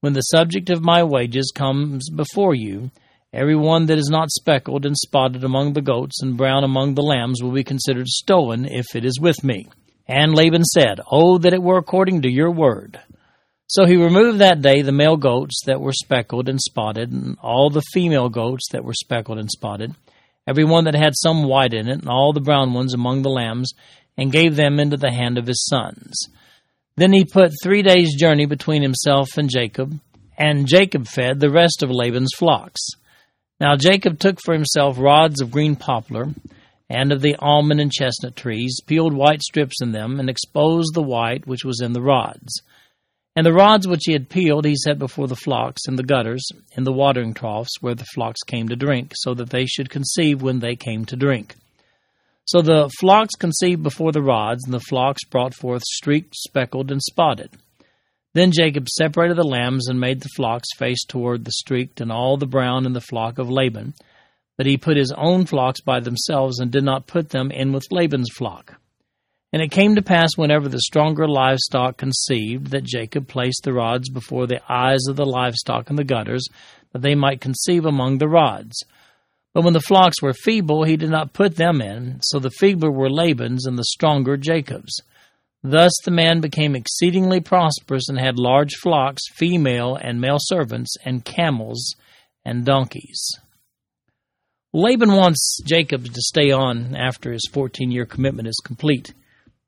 When 0.00 0.14
the 0.14 0.22
subject 0.22 0.70
of 0.70 0.82
my 0.82 1.04
wages 1.04 1.52
comes 1.54 2.08
before 2.08 2.54
you, 2.54 2.90
every 3.30 3.56
one 3.56 3.84
that 3.86 3.98
is 3.98 4.08
not 4.08 4.30
speckled 4.30 4.86
and 4.86 4.96
spotted 4.96 5.44
among 5.44 5.74
the 5.74 5.82
goats 5.82 6.22
and 6.22 6.38
brown 6.38 6.64
among 6.64 6.94
the 6.94 7.02
lambs 7.02 7.42
will 7.42 7.52
be 7.52 7.62
considered 7.62 8.06
stolen 8.06 8.64
if 8.64 8.96
it 8.96 9.04
is 9.04 9.20
with 9.20 9.44
me. 9.44 9.68
And 10.08 10.34
Laban 10.34 10.64
said, 10.64 11.00
Oh, 11.12 11.36
that 11.36 11.52
it 11.52 11.62
were 11.62 11.76
according 11.76 12.22
to 12.22 12.32
your 12.32 12.50
word. 12.50 12.98
So 13.66 13.84
he 13.84 13.96
removed 13.96 14.38
that 14.38 14.62
day 14.62 14.80
the 14.80 14.92
male 14.92 15.18
goats 15.18 15.60
that 15.66 15.82
were 15.82 15.92
speckled 15.92 16.48
and 16.48 16.58
spotted, 16.58 17.12
and 17.12 17.36
all 17.42 17.68
the 17.68 17.82
female 17.92 18.30
goats 18.30 18.70
that 18.72 18.82
were 18.82 18.94
speckled 18.94 19.38
and 19.38 19.50
spotted, 19.50 19.94
every 20.46 20.64
one 20.64 20.84
that 20.84 20.94
had 20.94 21.14
some 21.16 21.42
white 21.42 21.74
in 21.74 21.88
it, 21.88 22.00
and 22.00 22.08
all 22.08 22.32
the 22.32 22.40
brown 22.40 22.72
ones 22.72 22.94
among 22.94 23.22
the 23.22 23.30
lambs, 23.30 23.72
and 24.16 24.32
gave 24.32 24.56
them 24.56 24.78
into 24.80 24.96
the 24.96 25.12
hand 25.12 25.38
of 25.38 25.46
his 25.46 25.64
sons. 25.66 26.28
Then 26.96 27.12
he 27.12 27.24
put 27.24 27.52
three 27.62 27.82
days' 27.82 28.18
journey 28.18 28.46
between 28.46 28.82
himself 28.82 29.36
and 29.36 29.50
Jacob, 29.50 29.98
and 30.38 30.66
Jacob 30.66 31.06
fed 31.06 31.40
the 31.40 31.50
rest 31.50 31.82
of 31.82 31.90
Laban's 31.90 32.32
flocks. 32.36 32.80
Now 33.60 33.76
Jacob 33.76 34.18
took 34.18 34.38
for 34.40 34.54
himself 34.54 34.98
rods 34.98 35.40
of 35.40 35.50
green 35.50 35.76
poplar, 35.76 36.28
and 36.88 37.12
of 37.12 37.20
the 37.20 37.36
almond 37.38 37.80
and 37.80 37.92
chestnut 37.92 38.36
trees, 38.36 38.80
peeled 38.86 39.12
white 39.12 39.42
strips 39.42 39.82
in 39.82 39.92
them, 39.92 40.20
and 40.20 40.30
exposed 40.30 40.94
the 40.94 41.02
white 41.02 41.46
which 41.46 41.64
was 41.64 41.80
in 41.80 41.92
the 41.92 42.02
rods. 42.02 42.62
And 43.36 43.44
the 43.44 43.52
rods 43.52 43.86
which 43.86 44.04
he 44.06 44.12
had 44.12 44.30
peeled 44.30 44.64
he 44.64 44.74
set 44.74 44.98
before 44.98 45.28
the 45.28 45.36
flocks 45.36 45.82
in 45.86 45.96
the 45.96 46.02
gutters, 46.02 46.44
in 46.72 46.84
the 46.84 46.92
watering 46.92 47.34
troughs 47.34 47.70
where 47.80 47.94
the 47.94 48.06
flocks 48.14 48.40
came 48.42 48.68
to 48.70 48.76
drink, 48.76 49.12
so 49.14 49.34
that 49.34 49.50
they 49.50 49.66
should 49.66 49.90
conceive 49.90 50.42
when 50.42 50.58
they 50.58 50.74
came 50.74 51.04
to 51.04 51.16
drink. 51.16 51.54
So 52.46 52.62
the 52.62 52.90
flocks 52.98 53.34
conceived 53.34 53.82
before 53.82 54.12
the 54.12 54.22
rods, 54.22 54.64
and 54.64 54.72
the 54.72 54.80
flocks 54.80 55.24
brought 55.24 55.54
forth 55.54 55.82
streaked, 55.82 56.34
speckled, 56.34 56.90
and 56.90 57.02
spotted. 57.02 57.50
Then 58.32 58.52
Jacob 58.52 58.88
separated 58.88 59.36
the 59.36 59.44
lambs 59.44 59.86
and 59.86 60.00
made 60.00 60.22
the 60.22 60.30
flocks 60.34 60.68
face 60.76 61.04
toward 61.04 61.44
the 61.44 61.52
streaked, 61.52 62.00
and 62.00 62.10
all 62.10 62.38
the 62.38 62.46
brown 62.46 62.86
in 62.86 62.94
the 62.94 63.00
flock 63.00 63.38
of 63.38 63.50
Laban 63.50 63.94
but 64.56 64.66
he 64.66 64.76
put 64.76 64.96
his 64.96 65.12
own 65.16 65.44
flocks 65.46 65.80
by 65.80 66.00
themselves 66.00 66.58
and 66.58 66.70
did 66.70 66.84
not 66.84 67.06
put 67.06 67.28
them 67.28 67.50
in 67.50 67.72
with 67.72 67.90
Laban's 67.90 68.30
flock. 68.34 68.74
And 69.56 69.62
it 69.62 69.70
came 69.70 69.94
to 69.94 70.02
pass 70.02 70.36
whenever 70.36 70.68
the 70.68 70.82
stronger 70.82 71.26
livestock 71.26 71.96
conceived 71.96 72.72
that 72.72 72.84
Jacob 72.84 73.26
placed 73.26 73.62
the 73.62 73.72
rods 73.72 74.10
before 74.10 74.46
the 74.46 74.60
eyes 74.70 75.06
of 75.08 75.16
the 75.16 75.24
livestock 75.24 75.88
in 75.88 75.96
the 75.96 76.04
gutters, 76.04 76.46
that 76.92 77.00
they 77.00 77.14
might 77.14 77.40
conceive 77.40 77.86
among 77.86 78.18
the 78.18 78.28
rods. 78.28 78.84
But 79.54 79.64
when 79.64 79.72
the 79.72 79.80
flocks 79.80 80.20
were 80.20 80.34
feeble, 80.34 80.84
he 80.84 80.98
did 80.98 81.08
not 81.08 81.32
put 81.32 81.56
them 81.56 81.80
in, 81.80 82.20
so 82.20 82.38
the 82.38 82.50
feebler 82.50 82.90
were 82.90 83.08
Laban's 83.08 83.64
and 83.64 83.78
the 83.78 83.84
stronger 83.84 84.36
Jacob's. 84.36 85.00
Thus 85.62 85.92
the 86.04 86.10
man 86.10 86.42
became 86.42 86.76
exceedingly 86.76 87.40
prosperous 87.40 88.10
and 88.10 88.20
had 88.20 88.38
large 88.38 88.74
flocks, 88.74 89.22
female 89.36 89.96
and 89.96 90.20
male 90.20 90.36
servants, 90.38 90.94
and 91.02 91.24
camels 91.24 91.96
and 92.44 92.66
donkeys. 92.66 93.26
Laban 94.74 95.12
wants 95.12 95.62
Jacob 95.64 96.04
to 96.04 96.20
stay 96.20 96.50
on 96.50 96.94
after 96.94 97.32
his 97.32 97.48
14 97.50 97.90
year 97.90 98.04
commitment 98.04 98.48
is 98.48 98.60
complete. 98.62 99.14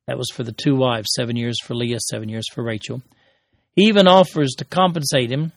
That 0.08 0.16
was 0.16 0.30
for 0.32 0.42
the 0.42 0.52
two 0.52 0.74
wives, 0.74 1.10
seven 1.14 1.36
years 1.36 1.58
for 1.62 1.74
Leah, 1.74 2.00
seven 2.00 2.30
years 2.30 2.46
for 2.54 2.64
Rachel. 2.64 3.02
He 3.76 3.88
even 3.88 4.08
offers 4.08 4.54
to 4.56 4.64
compensate 4.64 5.30
him. 5.30 5.52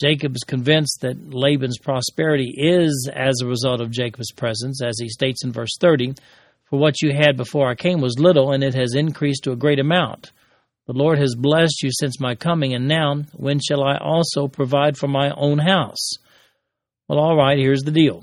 Jacob 0.00 0.36
is 0.36 0.44
convinced 0.44 1.00
that 1.00 1.34
Laban's 1.34 1.78
prosperity 1.78 2.54
is 2.56 3.10
as 3.12 3.40
a 3.40 3.48
result 3.48 3.80
of 3.80 3.90
Jacob's 3.90 4.30
presence, 4.30 4.80
as 4.80 5.00
he 5.00 5.08
states 5.08 5.42
in 5.42 5.50
verse 5.50 5.76
30 5.80 6.14
For 6.70 6.78
what 6.78 7.02
you 7.02 7.12
had 7.12 7.36
before 7.36 7.68
I 7.68 7.74
came 7.74 8.00
was 8.00 8.20
little, 8.20 8.52
and 8.52 8.62
it 8.62 8.74
has 8.74 8.94
increased 8.94 9.42
to 9.44 9.52
a 9.52 9.56
great 9.56 9.80
amount. 9.80 10.30
The 10.86 10.92
Lord 10.92 11.18
has 11.18 11.34
blessed 11.34 11.82
you 11.82 11.90
since 11.90 12.20
my 12.20 12.36
coming, 12.36 12.74
and 12.74 12.86
now 12.86 13.24
when 13.34 13.58
shall 13.58 13.82
I 13.82 13.96
also 13.96 14.46
provide 14.46 14.96
for 14.96 15.08
my 15.08 15.32
own 15.36 15.58
house? 15.58 16.12
Well, 17.08 17.18
all 17.18 17.36
right, 17.36 17.58
here's 17.58 17.82
the 17.82 17.90
deal. 17.90 18.22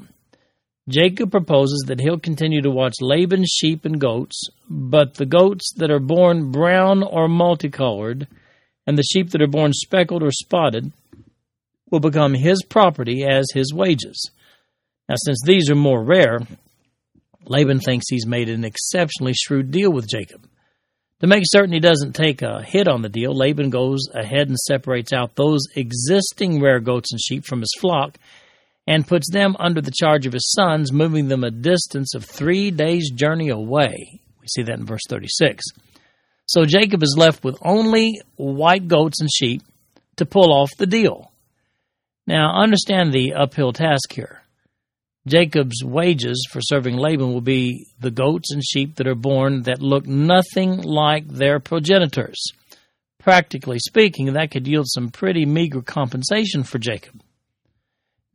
Jacob 0.88 1.32
proposes 1.32 1.86
that 1.88 2.00
he'll 2.00 2.20
continue 2.20 2.62
to 2.62 2.70
watch 2.70 2.94
Laban's 3.02 3.50
sheep 3.50 3.86
and 3.86 4.00
goats, 4.00 4.50
but 4.70 5.16
the 5.16 5.26
goats 5.26 5.74
that 5.78 5.90
are 5.90 6.00
born 6.00 6.52
brown 6.52 7.02
or 7.02 7.28
multicolored, 7.28 8.28
and 8.86 8.96
the 8.96 9.04
sheep 9.04 9.32
that 9.32 9.42
are 9.42 9.48
born 9.48 9.74
speckled 9.74 10.22
or 10.22 10.32
spotted, 10.32 10.92
will 11.90 12.00
become 12.00 12.36
his 12.36 12.64
property 12.64 13.26
as 13.26 13.46
his 13.52 13.74
wages. 13.74 14.30
Now, 15.10 15.16
since 15.18 15.40
these 15.44 15.72
are 15.72 15.76
more 15.76 16.04
rare, 16.04 16.40
Laban 17.46 17.80
thinks 17.80 18.06
he's 18.10 18.28
made 18.28 18.50
an 18.50 18.64
exceptionally 18.64 19.34
shrewd 19.34 19.72
deal 19.72 19.92
with 19.92 20.08
Jacob. 20.08 20.48
To 21.22 21.28
make 21.28 21.44
certain 21.46 21.74
he 21.74 21.80
doesn't 21.80 22.14
take 22.14 22.44
a 22.44 22.62
hit 22.62 22.88
on 22.88 23.02
the 23.02 23.10
deal, 23.10 23.36
Laban 23.36 23.72
goes 23.72 24.08
ahead 24.14 24.50
and 24.50 24.58
separates 24.58 25.14
out 25.14 25.36
those 25.36 25.62
existing 25.76 26.62
rare 26.62 26.80
goats 26.80 27.12
and 27.12 27.22
sheep 27.22 27.46
from 27.46 27.62
his 27.62 27.74
flock 27.80 28.18
and 28.88 29.08
puts 29.08 29.30
them 29.32 29.56
under 29.60 29.82
the 29.82 29.92
charge 29.92 30.26
of 30.26 30.34
his 30.34 30.52
sons, 30.52 30.92
moving 30.92 31.28
them 31.28 31.44
a 31.44 31.52
distance 31.52 32.14
of 32.14 32.24
three 32.24 32.72
days' 32.72 33.10
journey 33.10 33.50
away. 33.50 34.22
We 34.42 34.48
see 34.48 34.64
that 34.64 34.78
in 34.78 34.86
verse 34.86 35.02
36. 35.10 35.64
So 36.46 36.66
Jacob 36.66 37.02
is 37.02 37.16
left 37.18 37.44
with 37.44 37.58
only 37.64 38.22
white 38.36 38.88
goats 38.88 39.22
and 39.22 39.30
sheep 39.32 39.64
to 40.18 40.26
pull 40.26 40.54
off 40.54 40.70
the 40.78 40.86
deal. 40.86 41.32
Now, 42.28 42.62
understand 42.62 43.12
the 43.12 43.34
uphill 43.34 43.74
task 43.74 44.14
here. 44.14 44.42
Jacob's 45.28 45.84
wages 45.84 46.48
for 46.52 46.62
serving 46.62 46.98
Laban 46.98 47.34
will 47.34 47.42
be 47.42 47.88
the 48.00 48.12
goats 48.12 48.52
and 48.52 48.64
sheep 48.64 48.96
that 48.96 49.08
are 49.08 49.16
born 49.16 49.64
that 49.64 49.82
look 49.82 50.06
nothing 50.06 50.82
like 50.82 51.28
their 51.28 51.60
progenitors. 51.60 52.40
Practically 53.20 53.80
speaking, 53.80 54.34
that 54.34 54.52
could 54.52 54.68
yield 54.68 54.86
some 54.88 55.10
pretty 55.10 55.46
meager 55.46 55.82
compensation 55.82 56.62
for 56.62 56.78
Jacob. 56.78 57.22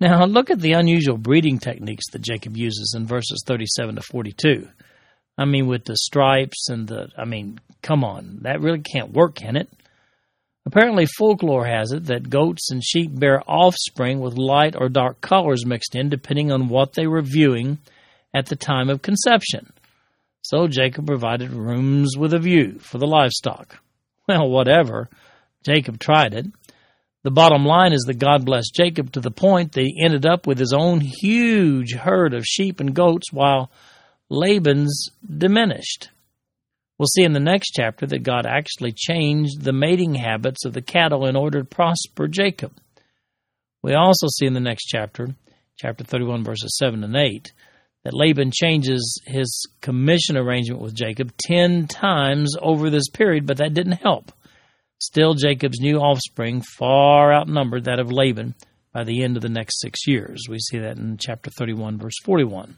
Now, 0.00 0.24
look 0.24 0.50
at 0.50 0.60
the 0.60 0.72
unusual 0.72 1.18
breeding 1.18 1.58
techniques 1.58 2.04
that 2.12 2.22
Jacob 2.22 2.56
uses 2.56 2.94
in 2.96 3.06
verses 3.06 3.42
37 3.46 3.96
to 3.96 4.02
42. 4.02 4.66
I 5.36 5.44
mean, 5.44 5.66
with 5.66 5.84
the 5.84 5.96
stripes 5.96 6.68
and 6.68 6.88
the, 6.88 7.08
I 7.18 7.26
mean, 7.26 7.60
come 7.82 8.02
on, 8.02 8.38
that 8.42 8.60
really 8.60 8.80
can't 8.80 9.12
work, 9.12 9.34
can 9.34 9.56
it? 9.56 9.68
Apparently, 10.66 11.06
folklore 11.06 11.66
has 11.66 11.92
it 11.92 12.06
that 12.06 12.30
goats 12.30 12.70
and 12.70 12.84
sheep 12.84 13.10
bear 13.18 13.42
offspring 13.46 14.20
with 14.20 14.34
light 14.34 14.74
or 14.76 14.88
dark 14.88 15.20
colors 15.20 15.66
mixed 15.66 15.94
in, 15.94 16.08
depending 16.08 16.52
on 16.52 16.68
what 16.68 16.92
they 16.92 17.06
were 17.06 17.22
viewing 17.22 17.78
at 18.34 18.46
the 18.46 18.56
time 18.56 18.88
of 18.88 19.02
conception. 19.02 19.72
So 20.42 20.66
Jacob 20.66 21.06
provided 21.06 21.50
rooms 21.50 22.16
with 22.16 22.32
a 22.34 22.38
view 22.38 22.78
for 22.78 22.98
the 22.98 23.06
livestock. 23.06 23.78
Well, 24.28 24.48
whatever. 24.48 25.08
Jacob 25.64 25.98
tried 25.98 26.34
it. 26.34 26.46
The 27.22 27.30
bottom 27.30 27.66
line 27.66 27.92
is 27.92 28.04
that 28.06 28.18
God 28.18 28.46
blessed 28.46 28.74
Jacob 28.74 29.12
to 29.12 29.20
the 29.20 29.30
point 29.30 29.72
that 29.72 29.82
he 29.82 30.02
ended 30.02 30.24
up 30.24 30.46
with 30.46 30.58
his 30.58 30.72
own 30.72 31.00
huge 31.00 31.92
herd 31.92 32.32
of 32.32 32.46
sheep 32.46 32.80
and 32.80 32.94
goats 32.94 33.30
while 33.30 33.70
Laban's 34.30 35.10
diminished. 35.28 36.08
We'll 36.98 37.06
see 37.06 37.24
in 37.24 37.32
the 37.32 37.40
next 37.40 37.70
chapter 37.70 38.06
that 38.06 38.22
God 38.22 38.46
actually 38.46 38.92
changed 38.92 39.62
the 39.62 39.72
mating 39.72 40.14
habits 40.14 40.64
of 40.64 40.72
the 40.72 40.82
cattle 40.82 41.26
in 41.26 41.36
order 41.36 41.60
to 41.60 41.64
prosper 41.64 42.26
Jacob. 42.26 42.72
We 43.82 43.94
also 43.94 44.26
see 44.28 44.46
in 44.46 44.54
the 44.54 44.60
next 44.60 44.84
chapter, 44.84 45.34
chapter 45.78 46.04
31, 46.04 46.44
verses 46.44 46.76
7 46.78 47.02
and 47.04 47.16
8, 47.16 47.52
that 48.04 48.14
Laban 48.14 48.50
changes 48.50 49.20
his 49.26 49.66
commission 49.80 50.36
arrangement 50.36 50.80
with 50.82 50.94
Jacob 50.94 51.32
10 51.38 51.86
times 51.86 52.54
over 52.60 52.88
this 52.88 53.08
period, 53.08 53.46
but 53.46 53.58
that 53.58 53.74
didn't 53.74 54.00
help. 54.00 54.32
Still, 55.00 55.34
Jacob's 55.34 55.80
new 55.80 55.96
offspring 55.96 56.60
far 56.60 57.32
outnumbered 57.32 57.84
that 57.84 57.98
of 57.98 58.12
Laban 58.12 58.54
by 58.92 59.04
the 59.04 59.22
end 59.22 59.36
of 59.36 59.42
the 59.42 59.48
next 59.48 59.80
six 59.80 60.06
years. 60.06 60.46
We 60.48 60.58
see 60.58 60.78
that 60.78 60.98
in 60.98 61.16
chapter 61.16 61.50
31, 61.50 61.98
verse 61.98 62.18
41. 62.22 62.76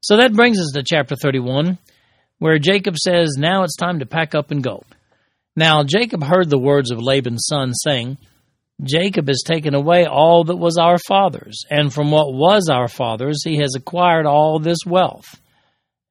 So 0.00 0.16
that 0.16 0.34
brings 0.34 0.58
us 0.58 0.72
to 0.74 0.82
chapter 0.82 1.14
31, 1.16 1.78
where 2.38 2.58
Jacob 2.58 2.96
says, 2.98 3.36
Now 3.38 3.62
it's 3.62 3.76
time 3.76 4.00
to 4.00 4.06
pack 4.06 4.34
up 4.34 4.50
and 4.50 4.62
go. 4.62 4.82
Now, 5.56 5.84
Jacob 5.84 6.24
heard 6.24 6.50
the 6.50 6.58
words 6.58 6.90
of 6.90 7.00
Laban's 7.00 7.46
son, 7.48 7.72
saying, 7.72 8.18
Jacob 8.82 9.28
has 9.28 9.42
taken 9.46 9.74
away 9.74 10.04
all 10.04 10.44
that 10.44 10.56
was 10.56 10.76
our 10.76 10.98
father's, 10.98 11.64
and 11.70 11.94
from 11.94 12.10
what 12.10 12.34
was 12.34 12.68
our 12.68 12.88
father's 12.88 13.44
he 13.44 13.58
has 13.58 13.74
acquired 13.76 14.26
all 14.26 14.58
this 14.58 14.78
wealth. 14.84 15.40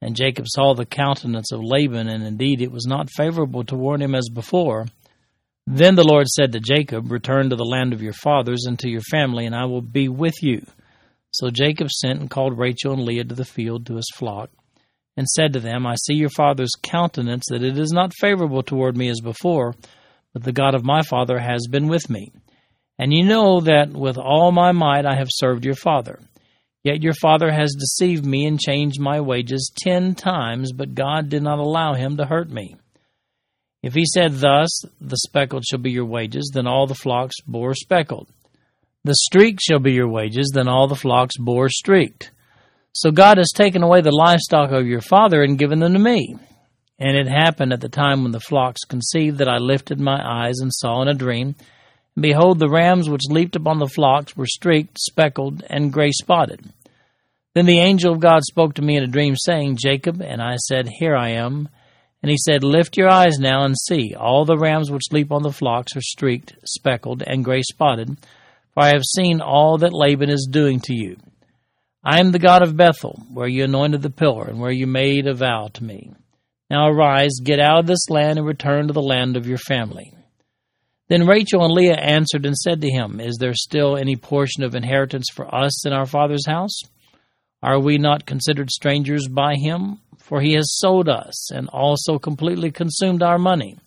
And 0.04 0.18
Jacob 0.18 0.48
saw 0.50 0.74
the 0.74 0.86
countenance 0.86 1.54
of 1.54 1.64
Laban, 1.64 2.10
and 2.10 2.26
indeed 2.26 2.62
it 2.62 2.74
was 2.74 2.86
not 2.86 3.10
favorable 3.10 3.64
toward 3.64 4.02
him 4.02 4.16
as 4.16 4.28
before. 4.28 4.86
Then 5.66 5.96
the 5.96 6.04
Lord 6.04 6.28
said 6.28 6.52
to 6.52 6.60
Jacob, 6.60 7.10
Return 7.10 7.50
to 7.50 7.56
the 7.56 7.64
land 7.64 7.94
of 7.94 8.02
your 8.02 8.12
fathers 8.12 8.66
and 8.68 8.78
to 8.80 8.90
your 8.90 9.02
family, 9.10 9.46
and 9.46 9.56
I 9.56 9.64
will 9.64 9.82
be 9.82 10.10
with 10.10 10.44
you. 10.44 10.66
So 11.32 11.50
Jacob 11.50 11.90
sent 11.90 12.20
and 12.20 12.30
called 12.30 12.60
Rachel 12.60 12.92
and 12.92 13.04
Leah 13.04 13.24
to 13.24 13.34
the 13.34 13.46
field 13.46 13.86
to 13.86 13.96
his 13.96 14.12
flock, 14.14 14.50
and 15.16 15.26
said 15.26 15.54
to 15.54 15.62
them, 15.62 15.88
I 15.88 15.96
see 15.96 16.16
your 16.16 16.30
father's 16.32 16.74
countenance, 16.82 17.46
that 17.50 17.64
it 17.64 17.78
is 17.78 17.94
not 17.94 18.12
favorable 18.20 18.62
toward 18.62 18.98
me 18.98 19.08
as 19.08 19.22
before, 19.22 19.74
but 20.34 20.44
the 20.44 20.52
God 20.52 20.76
of 20.76 20.84
my 20.84 21.02
father 21.04 21.40
has 21.40 21.66
been 21.72 21.88
with 21.88 22.10
me. 22.10 22.34
And 23.00 23.14
you 23.14 23.24
know 23.24 23.62
that 23.62 23.94
with 23.94 24.18
all 24.18 24.52
my 24.52 24.74
might 24.74 25.06
I 25.06 25.16
have 25.16 25.30
served 25.32 25.64
your 25.64 25.76
father. 25.76 26.20
Yet 26.84 27.02
your 27.02 27.14
father 27.14 27.52
has 27.52 27.76
deceived 27.80 28.26
me 28.26 28.46
and 28.46 28.60
changed 28.60 29.00
my 29.00 29.22
wages 29.22 29.72
ten 29.76 30.16
times, 30.16 30.74
but 30.74 30.96
God 30.96 31.30
did 31.30 31.42
not 31.42 31.60
allow 31.60 31.94
him 31.94 32.18
to 32.18 32.26
hurt 32.26 32.50
me. 32.50 32.76
If 33.82 33.94
he 33.94 34.06
said 34.06 34.34
thus, 34.36 34.70
The 35.00 35.18
speckled 35.18 35.64
shall 35.66 35.80
be 35.80 35.92
your 35.92 36.06
wages, 36.06 36.52
then 36.54 36.68
all 36.68 36.88
the 36.88 36.96
flocks 36.96 37.36
bore 37.48 37.74
speckled. 37.74 38.30
The 39.06 39.16
streaked 39.16 39.62
shall 39.62 39.80
be 39.80 39.94
your 39.94 40.10
wages, 40.10 40.52
then 40.54 40.68
all 40.68 40.88
the 40.88 40.96
flocks 40.96 41.38
bore 41.38 41.70
streaked. 41.70 42.32
So 42.94 43.12
God 43.12 43.38
has 43.38 43.52
taken 43.54 43.82
away 43.82 44.02
the 44.02 44.12
livestock 44.12 44.72
of 44.72 44.86
your 44.86 45.02
father 45.02 45.42
and 45.42 45.58
given 45.58 45.80
them 45.80 45.94
to 45.94 46.00
me. 46.00 46.36
And 47.00 47.18
it 47.18 47.28
happened 47.28 47.74
at 47.74 47.82
the 47.82 47.90
time 47.90 48.24
when 48.24 48.32
the 48.32 48.40
flocks 48.40 48.86
conceived 48.88 49.40
that 49.40 49.50
I 49.50 49.58
lifted 49.58 50.00
my 50.00 50.22
eyes 50.24 50.60
and 50.60 50.72
saw 50.74 51.02
in 51.02 51.08
a 51.08 51.14
dream 51.14 51.56
and 52.16 52.22
behold, 52.22 52.60
the 52.60 52.70
rams 52.70 53.10
which 53.10 53.30
leaped 53.30 53.56
upon 53.56 53.80
the 53.80 53.88
flocks 53.88 54.38
were 54.38 54.46
streaked, 54.46 55.00
speckled, 55.00 55.64
and 55.70 55.92
gray 55.92 56.12
spotted. 56.12 56.72
Then 57.56 57.66
the 57.66 57.80
angel 57.80 58.14
of 58.14 58.20
God 58.20 58.44
spoke 58.44 58.76
to 58.76 58.82
me 58.82 58.98
in 58.98 59.04
a 59.04 59.08
dream, 59.08 59.36
saying, 59.36 59.78
Jacob, 59.80 60.22
and 60.22 60.42
I 60.42 60.56
said, 60.58 60.90
Here 61.00 61.16
I 61.16 61.30
am. 61.30 61.70
And 62.22 62.30
he 62.30 62.38
said, 62.38 62.64
Lift 62.64 62.98
your 62.98 63.10
eyes 63.10 63.38
now 63.38 63.64
and 63.64 63.76
see. 63.78 64.16
All 64.16 64.46
the 64.46 64.58
rams 64.58 64.90
which 64.90 65.12
leap 65.12 65.32
on 65.32 65.44
the 65.44 65.52
flocks 65.52 65.96
are 65.96 66.02
streaked, 66.02 66.56
speckled, 66.66 67.22
and 67.26 67.44
gray 67.44 67.62
spotted, 67.62 68.18
for 68.74 68.84
I 68.84 68.88
have 68.88 69.04
seen 69.04 69.42
all 69.42 69.78
that 69.80 69.94
Laban 69.94 70.30
is 70.30 70.48
doing 70.50 70.80
to 70.82 70.96
you. 70.96 71.18
I 72.04 72.20
am 72.20 72.32
the 72.32 72.40
God 72.40 72.64
of 72.64 72.76
Bethel, 72.76 73.22
where 73.32 73.48
you 73.48 73.64
anointed 73.64 74.02
the 74.02 74.10
pillar, 74.10 74.46
and 74.46 74.60
where 74.60 74.72
you 74.72 74.88
made 74.88 75.28
a 75.28 75.34
vow 75.34 75.70
to 75.74 75.84
me. 75.84 76.12
Now 76.70 76.88
arise, 76.88 77.40
get 77.44 77.60
out 77.60 77.80
of 77.80 77.88
this 77.88 78.10
land, 78.10 78.40
and 78.40 78.48
return 78.48 78.88
to 78.88 78.94
the 78.94 79.02
land 79.02 79.38
of 79.38 79.48
your 79.48 79.60
family. 79.60 80.14
Then 81.14 81.28
Rachel 81.28 81.64
and 81.64 81.72
Leah 81.72 81.94
answered 81.94 82.44
and 82.44 82.58
said 82.58 82.82
to 82.82 82.90
him, 82.90 83.20
Is 83.20 83.38
there 83.40 83.54
still 83.54 83.96
any 83.96 84.16
portion 84.16 84.64
of 84.64 84.74
inheritance 84.74 85.28
for 85.32 85.46
us 85.54 85.86
in 85.86 85.94
our 85.94 86.08
father's 86.08 86.48
house? 86.48 86.80
Are 87.62 87.80
we 87.80 88.00
not 88.00 88.26
considered 88.26 88.72
strangers 88.72 89.28
by 89.28 89.54
him? 89.54 90.00
For 90.18 90.42
he 90.42 90.54
has 90.54 90.80
sold 90.80 91.08
us 91.08 91.52
and 91.52 91.70
also 91.70 92.18
completely 92.18 92.72
consumed 92.72 93.22
our 93.22 93.38
money. 93.38 93.78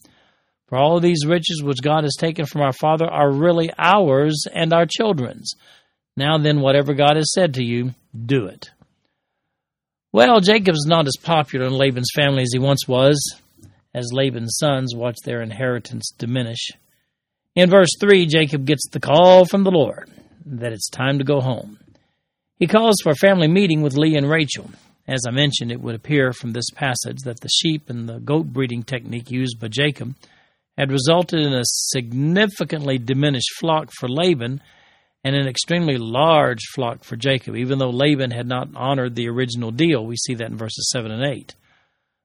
For 0.69 0.79
all 0.79 1.01
these 1.01 1.27
riches 1.27 1.65
which 1.65 1.83
God 1.83 2.05
has 2.05 2.15
taken 2.15 2.47
from 2.47 2.61
our 2.61 2.73
father 2.73 3.07
are 3.07 3.33
really 3.33 3.73
ours 3.77 4.45
and 4.55 4.73
our 4.73 4.87
children's. 4.87 5.53
Now 6.17 6.39
then, 6.39 6.61
whatever 6.61 6.95
God 6.95 7.17
has 7.17 7.33
said 7.33 7.55
to 7.55 7.65
you, 7.65 7.93
do 8.15 8.47
it. 8.47 8.71
Well, 10.13 10.39
Jacob's 10.39 10.87
not 10.87 11.09
as 11.09 11.17
popular 11.21 11.67
in 11.67 11.73
Laban's 11.73 12.13
family 12.15 12.43
as 12.43 12.53
he 12.53 12.61
once 12.61 12.87
was, 12.87 13.19
as 13.93 14.13
Laban's 14.13 14.59
sons 14.61 14.95
watch 14.95 15.17
their 15.25 15.43
inheritance 15.43 16.13
diminish. 16.17 16.71
In 17.57 17.71
verse 17.71 17.89
3, 17.99 18.27
Jacob 18.27 18.67
gets 18.67 18.87
the 18.91 19.01
call 19.01 19.47
from 19.47 19.65
the 19.65 19.71
Lord 19.71 20.11
that 20.45 20.75
it's 20.75 20.91
time 20.91 21.19
to 21.19 21.25
go 21.25 21.41
home. 21.41 21.79
He 22.59 22.67
calls 22.67 22.97
for 23.03 23.13
a 23.13 23.17
family 23.17 23.49
meeting 23.49 23.81
with 23.81 23.97
Leah 23.97 24.19
and 24.19 24.29
Rachel. 24.29 24.71
As 25.09 25.23
I 25.27 25.31
mentioned, 25.31 25.73
it 25.73 25.81
would 25.81 25.95
appear 25.95 26.35
from 26.35 26.53
this 26.53 26.69
passage 26.75 27.23
that 27.25 27.41
the 27.41 27.49
sheep 27.49 27.89
and 27.89 28.07
the 28.07 28.19
goat 28.19 28.47
breeding 28.47 28.83
technique 28.83 29.31
used 29.31 29.59
by 29.59 29.69
Jacob 29.69 30.15
had 30.77 30.93
resulted 30.93 31.41
in 31.41 31.55
a 31.55 31.63
significantly 31.65 32.99
diminished 32.99 33.55
flock 33.59 33.91
for 33.91 34.07
Laban 34.07 34.61
and 35.25 35.35
an 35.35 35.49
extremely 35.49 35.97
large 35.97 36.63
flock 36.75 37.05
for 37.05 37.17
Jacob, 37.17 37.57
even 37.57 37.79
though 37.79 37.89
Laban 37.89 38.33
had 38.33 38.47
not 38.47 38.69
honored 38.77 39.15
the 39.15 39.31
original 39.31 39.71
deal. 39.71 40.05
We 40.05 40.17
see 40.17 40.35
that 40.35 40.51
in 40.51 40.59
verses 40.59 40.91
7 40.91 41.11
and 41.11 41.25
8. 41.25 41.55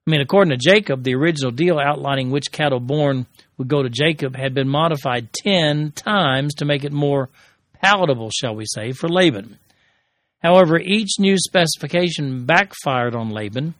I 0.06 0.10
mean, 0.10 0.20
according 0.20 0.50
to 0.50 0.70
Jacob, 0.70 1.04
the 1.04 1.14
original 1.14 1.52
deal 1.52 1.78
outlining 1.78 2.30
which 2.30 2.52
cattle 2.52 2.80
born 2.80 3.26
would 3.62 3.68
go 3.68 3.84
to 3.84 3.88
Jacob 3.88 4.34
had 4.34 4.54
been 4.54 4.68
modified 4.68 5.32
10 5.32 5.92
times 5.92 6.54
to 6.54 6.64
make 6.64 6.82
it 6.82 6.90
more 6.90 7.28
palatable, 7.80 8.30
shall 8.30 8.56
we 8.56 8.64
say, 8.66 8.90
for 8.90 9.08
Laban. 9.08 9.56
However, 10.42 10.80
each 10.80 11.20
new 11.20 11.36
specification 11.38 12.44
backfired 12.44 13.14
on 13.14 13.30
Laban. 13.30 13.74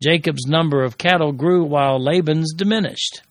Jacob's 0.00 0.46
number 0.46 0.84
of 0.84 0.96
cattle 0.96 1.32
grew 1.32 1.64
while 1.64 2.00
Laban's 2.00 2.54
diminished. 2.54 3.22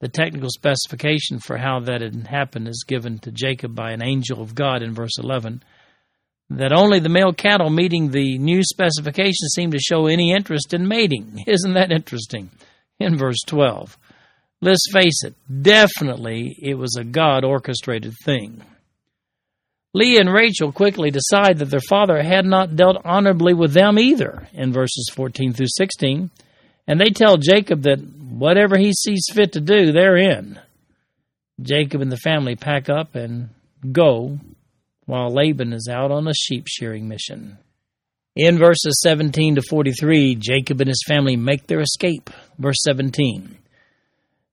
The 0.00 0.08
technical 0.08 0.48
specification 0.50 1.38
for 1.38 1.56
how 1.56 1.78
that 1.80 2.00
had 2.00 2.26
happened 2.26 2.66
is 2.66 2.84
given 2.84 3.20
to 3.20 3.30
Jacob 3.30 3.76
by 3.76 3.92
an 3.92 4.02
angel 4.02 4.42
of 4.42 4.56
God 4.56 4.82
in 4.82 4.92
verse 4.92 5.16
11. 5.20 5.62
That 6.50 6.72
only 6.72 6.98
the 6.98 7.08
male 7.08 7.32
cattle 7.32 7.70
meeting 7.70 8.10
the 8.10 8.38
new 8.38 8.64
specification 8.64 9.48
seemed 9.54 9.72
to 9.72 9.78
show 9.78 10.06
any 10.06 10.32
interest 10.32 10.74
in 10.74 10.88
mating. 10.88 11.38
Isn't 11.46 11.74
that 11.74 11.92
interesting? 11.92 12.50
In 12.98 13.16
verse 13.16 13.38
12. 13.46 13.96
Let's 14.64 14.92
face 14.92 15.24
it, 15.24 15.34
definitely 15.62 16.56
it 16.62 16.74
was 16.74 16.94
a 16.96 17.02
God 17.02 17.44
orchestrated 17.44 18.14
thing. 18.24 18.62
Leah 19.92 20.20
and 20.20 20.32
Rachel 20.32 20.70
quickly 20.70 21.10
decide 21.10 21.58
that 21.58 21.66
their 21.66 21.80
father 21.80 22.22
had 22.22 22.46
not 22.46 22.76
dealt 22.76 23.04
honorably 23.04 23.54
with 23.54 23.72
them 23.72 23.98
either 23.98 24.48
in 24.52 24.72
verses 24.72 25.10
14 25.12 25.52
through 25.52 25.66
16, 25.68 26.30
and 26.86 27.00
they 27.00 27.10
tell 27.10 27.38
Jacob 27.38 27.82
that 27.82 27.98
whatever 27.98 28.78
he 28.78 28.92
sees 28.92 29.26
fit 29.32 29.52
to 29.52 29.60
do, 29.60 29.90
they're 29.90 30.16
in. 30.16 30.60
Jacob 31.60 32.00
and 32.00 32.12
the 32.12 32.16
family 32.16 32.54
pack 32.54 32.88
up 32.88 33.16
and 33.16 33.48
go 33.90 34.38
while 35.06 35.34
Laban 35.34 35.72
is 35.72 35.88
out 35.90 36.12
on 36.12 36.28
a 36.28 36.34
sheep 36.34 36.66
shearing 36.68 37.08
mission. 37.08 37.58
In 38.36 38.58
verses 38.58 39.00
17 39.02 39.56
to 39.56 39.62
43, 39.62 40.36
Jacob 40.36 40.80
and 40.80 40.88
his 40.88 41.02
family 41.06 41.34
make 41.36 41.66
their 41.66 41.80
escape. 41.80 42.30
Verse 42.58 42.80
17. 42.84 43.58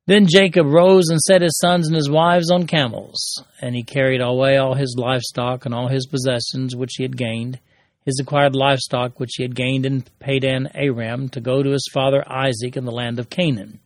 Then 0.10 0.25
Jacob 0.25 0.66
rose 0.66 1.10
and 1.10 1.20
set 1.20 1.44
his 1.44 1.60
sons 1.60 1.86
and 1.86 1.96
his 1.96 2.10
wives 2.10 2.50
on 2.50 2.66
camels, 2.66 3.44
and 3.62 3.75
he 3.75 3.84
carried 3.84 4.22
away 4.22 4.58
all 4.58 4.74
his 4.74 4.96
livestock 4.98 5.68
and 5.68 5.75
all 5.75 5.88
his 5.88 6.08
possessions 6.08 6.75
which 6.75 6.94
he 6.98 7.04
had 7.04 7.16
gained, 7.16 7.60
his 8.06 8.20
acquired 8.20 8.56
livestock 8.56 9.20
which 9.20 9.34
he 9.38 9.44
had 9.44 9.54
gained 9.54 9.86
in 9.86 10.01
Padan 10.18 10.72
Aram, 10.74 11.30
to 11.30 11.39
go 11.39 11.62
to 11.62 11.70
his 11.70 11.88
father 11.94 12.24
Isaac 12.28 12.75
in 12.75 12.86
the 12.86 12.92
land 12.92 13.20
of 13.20 13.30
Canaan. 13.30 13.82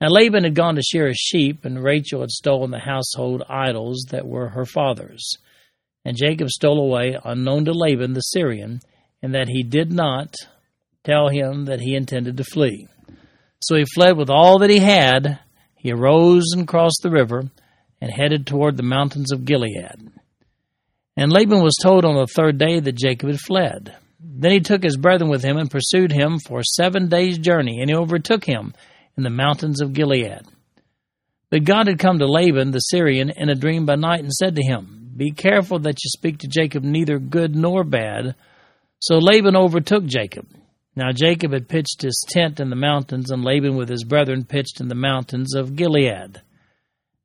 Now 0.00 0.08
Laban 0.08 0.42
had 0.42 0.56
gone 0.56 0.74
to 0.74 0.82
shear 0.82 1.06
his 1.06 1.18
sheep, 1.18 1.64
and 1.64 1.80
Rachel 1.80 2.22
had 2.22 2.30
stolen 2.30 2.72
the 2.72 2.80
household 2.80 3.44
idols 3.48 4.06
that 4.10 4.26
were 4.26 4.48
her 4.48 4.66
father's. 4.66 5.36
And 6.04 6.16
Jacob 6.16 6.48
stole 6.48 6.80
away, 6.80 7.16
unknown 7.24 7.66
to 7.66 7.72
Laban 7.72 8.14
the 8.14 8.20
Syrian, 8.20 8.80
and 9.22 9.32
that 9.36 9.46
he 9.46 9.62
did 9.62 9.92
not 9.92 10.34
tell 11.04 11.28
him 11.28 11.66
that 11.66 11.82
he 11.82 11.94
intended 11.94 12.36
to 12.38 12.42
flee. 12.42 12.88
So 13.62 13.76
he 13.76 13.84
fled 13.84 14.16
with 14.16 14.30
all 14.30 14.58
that 14.60 14.70
he 14.70 14.78
had. 14.78 15.38
He 15.76 15.92
arose 15.92 16.52
and 16.52 16.66
crossed 16.66 17.00
the 17.02 17.10
river 17.10 17.50
and 18.00 18.10
headed 18.10 18.46
toward 18.46 18.76
the 18.76 18.82
mountains 18.82 19.32
of 19.32 19.44
Gilead. 19.44 20.10
And 21.16 21.32
Laban 21.32 21.62
was 21.62 21.76
told 21.82 22.04
on 22.04 22.14
the 22.14 22.26
third 22.26 22.58
day 22.58 22.80
that 22.80 22.96
Jacob 22.96 23.28
had 23.28 23.40
fled. 23.40 23.96
Then 24.18 24.52
he 24.52 24.60
took 24.60 24.82
his 24.82 24.96
brethren 24.96 25.30
with 25.30 25.42
him 25.42 25.56
and 25.56 25.70
pursued 25.70 26.12
him 26.12 26.38
for 26.38 26.62
seven 26.62 27.08
days' 27.08 27.38
journey, 27.38 27.80
and 27.80 27.90
he 27.90 27.96
overtook 27.96 28.44
him 28.44 28.74
in 29.16 29.22
the 29.22 29.30
mountains 29.30 29.80
of 29.80 29.92
Gilead. 29.92 30.42
But 31.50 31.64
God 31.64 31.88
had 31.88 31.98
come 31.98 32.18
to 32.18 32.26
Laban 32.26 32.70
the 32.70 32.78
Syrian 32.78 33.30
in 33.30 33.48
a 33.48 33.54
dream 33.54 33.84
by 33.84 33.96
night 33.96 34.20
and 34.20 34.32
said 34.32 34.56
to 34.56 34.62
him, 34.62 35.12
Be 35.16 35.32
careful 35.32 35.80
that 35.80 36.02
you 36.04 36.08
speak 36.08 36.38
to 36.38 36.48
Jacob 36.48 36.84
neither 36.84 37.18
good 37.18 37.56
nor 37.56 37.82
bad. 37.84 38.34
So 39.00 39.18
Laban 39.18 39.56
overtook 39.56 40.06
Jacob. 40.06 40.46
Now 40.96 41.12
Jacob 41.12 41.52
had 41.52 41.68
pitched 41.68 42.02
his 42.02 42.24
tent 42.28 42.58
in 42.58 42.70
the 42.70 42.76
mountains, 42.76 43.30
and 43.30 43.44
Laban 43.44 43.76
with 43.76 43.88
his 43.88 44.04
brethren 44.04 44.44
pitched 44.44 44.80
in 44.80 44.88
the 44.88 44.94
mountains 44.94 45.54
of 45.54 45.76
Gilead. 45.76 46.42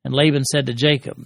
And 0.04 0.14
Laban 0.14 0.44
said 0.44 0.66
to 0.66 0.74
Jacob, 0.74 1.18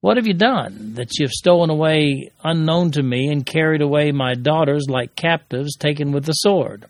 What 0.00 0.16
have 0.16 0.26
you 0.26 0.32
done, 0.32 0.94
that 0.94 1.18
you 1.18 1.26
have 1.26 1.32
stolen 1.32 1.68
away 1.68 2.30
unknown 2.42 2.92
to 2.92 3.02
me, 3.02 3.28
and 3.28 3.44
carried 3.44 3.82
away 3.82 4.12
my 4.12 4.34
daughters 4.34 4.86
like 4.88 5.14
captives 5.14 5.76
taken 5.76 6.10
with 6.10 6.24
the 6.24 6.32
sword? 6.32 6.86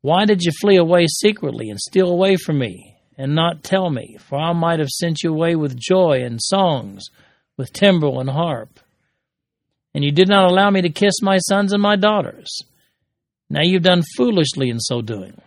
Why 0.00 0.24
did 0.26 0.42
you 0.42 0.52
flee 0.60 0.76
away 0.76 1.06
secretly 1.08 1.68
and 1.68 1.80
steal 1.80 2.08
away 2.08 2.36
from 2.36 2.58
me, 2.58 2.94
and 3.18 3.34
not 3.34 3.64
tell 3.64 3.90
me? 3.90 4.16
For 4.20 4.38
I 4.38 4.52
might 4.52 4.78
have 4.78 4.90
sent 4.90 5.24
you 5.24 5.32
away 5.32 5.56
with 5.56 5.76
joy 5.76 6.22
and 6.22 6.40
songs, 6.40 7.06
with 7.56 7.72
timbrel 7.72 8.20
and 8.20 8.30
harp. 8.30 8.78
And 9.92 10.04
you 10.04 10.12
did 10.12 10.28
not 10.28 10.48
allow 10.48 10.70
me 10.70 10.82
to 10.82 10.90
kiss 10.90 11.14
my 11.20 11.38
sons 11.38 11.72
and 11.72 11.82
my 11.82 11.96
daughters. 11.96 12.62
Now 13.48 13.62
you've 13.62 13.82
done 13.82 14.02
foolishly 14.16 14.70
in 14.70 14.80
so 14.80 15.02
doing. 15.02 15.40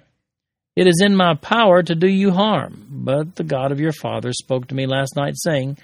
It 0.75 0.88
is 0.88 1.01
in 1.03 1.15
my 1.15 1.33
power 1.33 1.83
to 1.83 1.95
do 1.95 2.07
you 2.07 2.31
harm. 2.31 2.88
But 2.89 3.35
the 3.35 3.43
God 3.43 3.71
of 3.71 3.79
your 3.79 3.91
father 3.91 4.31
spoke 4.31 4.67
to 4.67 4.75
me 4.75 4.85
last 4.85 5.15
night, 5.15 5.33
saying, 5.35 5.77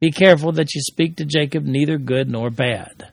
Be 0.00 0.10
careful 0.10 0.52
that 0.52 0.74
you 0.74 0.80
speak 0.80 1.16
to 1.16 1.24
Jacob 1.24 1.64
neither 1.64 1.98
good 1.98 2.30
nor 2.30 2.48
bad. 2.48 3.10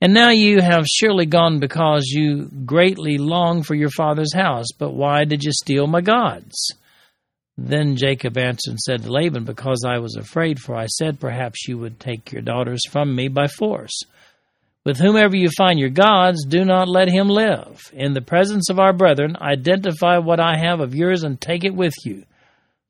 And 0.00 0.14
now 0.14 0.30
you 0.30 0.60
have 0.62 0.86
surely 0.86 1.26
gone 1.26 1.58
because 1.58 2.06
you 2.06 2.48
greatly 2.64 3.18
long 3.18 3.62
for 3.62 3.74
your 3.74 3.90
father's 3.90 4.32
house. 4.32 4.68
But 4.78 4.92
why 4.92 5.24
did 5.24 5.42
you 5.42 5.52
steal 5.52 5.86
my 5.86 6.00
gods? 6.00 6.72
Then 7.58 7.96
Jacob 7.96 8.38
answered 8.38 8.70
and 8.70 8.80
said 8.80 9.02
to 9.02 9.12
Laban, 9.12 9.44
Because 9.44 9.84
I 9.84 9.98
was 9.98 10.14
afraid, 10.14 10.60
for 10.60 10.76
I 10.76 10.86
said, 10.86 11.18
Perhaps 11.18 11.66
you 11.66 11.76
would 11.78 11.98
take 11.98 12.30
your 12.32 12.42
daughters 12.42 12.80
from 12.88 13.14
me 13.14 13.26
by 13.26 13.48
force. 13.48 13.98
With 14.88 15.00
whomever 15.00 15.36
you 15.36 15.50
find 15.50 15.78
your 15.78 15.90
gods, 15.90 16.46
do 16.46 16.64
not 16.64 16.88
let 16.88 17.10
him 17.10 17.28
live. 17.28 17.90
In 17.92 18.14
the 18.14 18.22
presence 18.22 18.70
of 18.70 18.78
our 18.78 18.94
brethren, 18.94 19.36
identify 19.38 20.16
what 20.16 20.40
I 20.40 20.56
have 20.56 20.80
of 20.80 20.94
yours 20.94 21.24
and 21.24 21.38
take 21.38 21.62
it 21.62 21.74
with 21.74 21.92
you. 22.06 22.24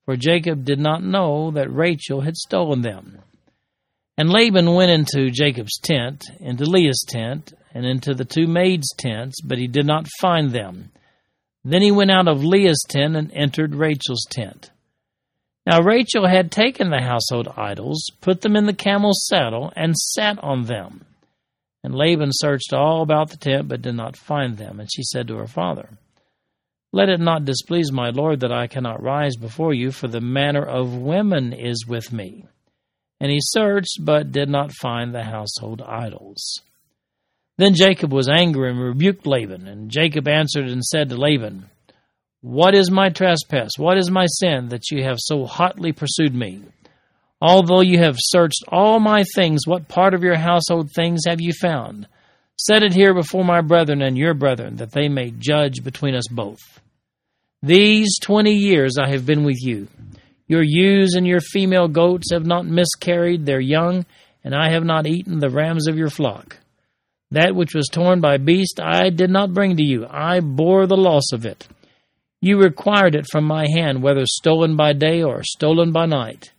For 0.05 0.15
Jacob 0.15 0.65
did 0.65 0.79
not 0.79 1.03
know 1.03 1.51
that 1.51 1.75
Rachel 1.75 2.21
had 2.21 2.37
stolen 2.37 2.83
them. 2.83 3.19
And 4.17 4.31
Laban 4.31 4.73
went 4.75 4.93
into 4.93 5.33
Jacob's 5.33 5.77
tent, 5.83 6.23
into 6.39 6.67
Leah's 6.67 7.05
tent, 7.09 7.53
and 7.75 7.85
into 7.85 8.15
the 8.15 8.25
two 8.25 8.47
maids' 8.47 8.95
tents, 8.97 9.41
but 9.43 9.59
he 9.59 9.67
did 9.67 9.85
not 9.85 10.07
find 10.21 10.53
them. 10.53 10.93
Then 11.65 11.83
he 11.83 11.91
went 11.91 12.13
out 12.13 12.29
of 12.29 12.45
Leah's 12.45 12.85
tent 12.89 13.17
and 13.17 13.33
entered 13.33 13.75
Rachel's 13.75 14.25
tent. 14.31 14.71
Now 15.67 15.81
Rachel 15.81 16.29
had 16.29 16.53
taken 16.53 16.91
the 16.91 17.03
household 17.03 17.49
idols, 17.57 18.05
put 18.21 18.43
them 18.43 18.55
in 18.55 18.67
the 18.67 18.73
camel's 18.73 19.27
saddle, 19.27 19.73
and 19.75 19.97
sat 19.97 20.39
on 20.45 20.67
them. 20.67 21.05
And 21.85 21.95
Laban 21.95 22.31
searched 22.33 22.73
all 22.73 23.03
about 23.03 23.31
the 23.31 23.37
tent, 23.37 23.69
but 23.69 23.83
did 23.83 23.95
not 23.95 24.17
find 24.17 24.57
them. 24.57 24.81
And 24.81 24.89
she 24.93 25.03
said 25.03 25.29
to 25.29 25.37
her 25.37 25.47
father, 25.47 25.91
Let 26.93 27.09
it 27.09 27.21
not 27.21 27.45
displease 27.45 27.93
my 27.93 28.11
lord 28.11 28.41
that 28.41 28.53
I 28.53 28.67
cannot 28.67 29.03
rise 29.03 29.37
before 29.37 29.73
you, 29.73 29.93
for 29.93 30.09
the 30.09 30.21
manner 30.21 30.65
of 30.65 30.97
women 30.97 31.53
is 31.53 31.87
with 31.87 32.13
me. 32.13 32.45
And 33.21 33.31
he 33.31 33.39
searched, 33.41 33.99
but 34.01 34.33
did 34.33 34.49
not 34.49 34.73
find 34.73 35.15
the 35.15 35.25
household 35.25 35.83
idols. 35.83 36.63
Then 37.59 37.75
Jacob 37.75 38.13
was 38.13 38.29
angry 38.29 38.71
and 38.71 38.81
rebuked 38.81 39.27
Laban. 39.27 39.67
And 39.67 39.91
Jacob 39.91 40.29
answered 40.29 40.69
and 40.69 40.85
said 40.85 41.09
to 41.09 41.17
Laban, 41.17 41.69
What 42.41 42.75
is 42.75 42.91
my 42.91 43.09
trespass? 43.09 43.71
What 43.77 43.99
is 43.99 44.11
my 44.11 44.27
sin 44.27 44.69
that 44.69 44.91
you 44.91 45.03
have 45.03 45.19
so 45.19 45.45
hotly 45.45 45.93
pursued 45.93 46.35
me? 46.35 46.63
Although 47.41 47.83
you 47.83 47.99
have 47.99 48.17
searched 48.19 48.65
all 48.69 48.99
my 48.99 49.25
things, 49.35 49.67
what 49.67 49.89
part 49.89 50.15
of 50.15 50.23
your 50.23 50.37
household 50.37 50.91
things 50.91 51.21
have 51.27 51.41
you 51.41 51.53
found? 51.53 52.09
Set 52.57 52.83
it 52.83 52.93
here 52.93 53.15
before 53.15 53.45
my 53.45 53.61
brethren 53.61 54.03
and 54.03 54.19
your 54.19 54.35
brethren, 54.35 54.77
that 54.77 54.91
they 54.91 55.09
may 55.09 55.31
judge 55.31 55.85
between 55.85 56.17
us 56.17 56.27
both. 56.29 56.59
These 57.63 58.19
twenty 58.21 58.55
years 58.55 58.97
I 58.99 59.11
have 59.11 59.25
been 59.25 59.45
with 59.45 59.59
you. 59.61 59.87
Your 60.49 60.63
ewes 60.65 61.15
and 61.15 61.27
your 61.27 61.41
female 61.41 61.87
goats 61.87 62.33
have 62.33 62.47
not 62.47 62.67
miscarried 62.67 63.47
their 63.47 63.61
young, 63.61 64.07
and 64.43 64.55
I 64.55 64.71
have 64.71 64.85
not 64.85 65.07
eaten 65.07 65.39
the 65.39 65.51
rams 65.51 65.87
of 65.87 65.97
your 65.97 66.11
flock. 66.11 66.57
That 67.31 67.55
which 67.55 67.75
was 67.75 67.89
torn 67.89 68.21
by 68.21 68.39
beast 68.39 68.81
I 68.83 69.11
did 69.11 69.31
not 69.31 69.53
bring 69.53 69.77
to 69.77 69.83
you. 69.83 70.07
I 70.09 70.41
bore 70.41 70.87
the 70.87 70.97
loss 70.97 71.33
of 71.33 71.45
it. 71.45 71.69
You 72.41 72.59
required 72.59 73.15
it 73.15 73.27
from 73.31 73.45
my 73.45 73.67
hand, 73.69 74.03
whether 74.03 74.25
stolen 74.25 74.77
by 74.77 74.95
day 74.95 75.23
or 75.23 75.43
stolen 75.45 75.93
by 75.93 76.07
night. 76.07 76.53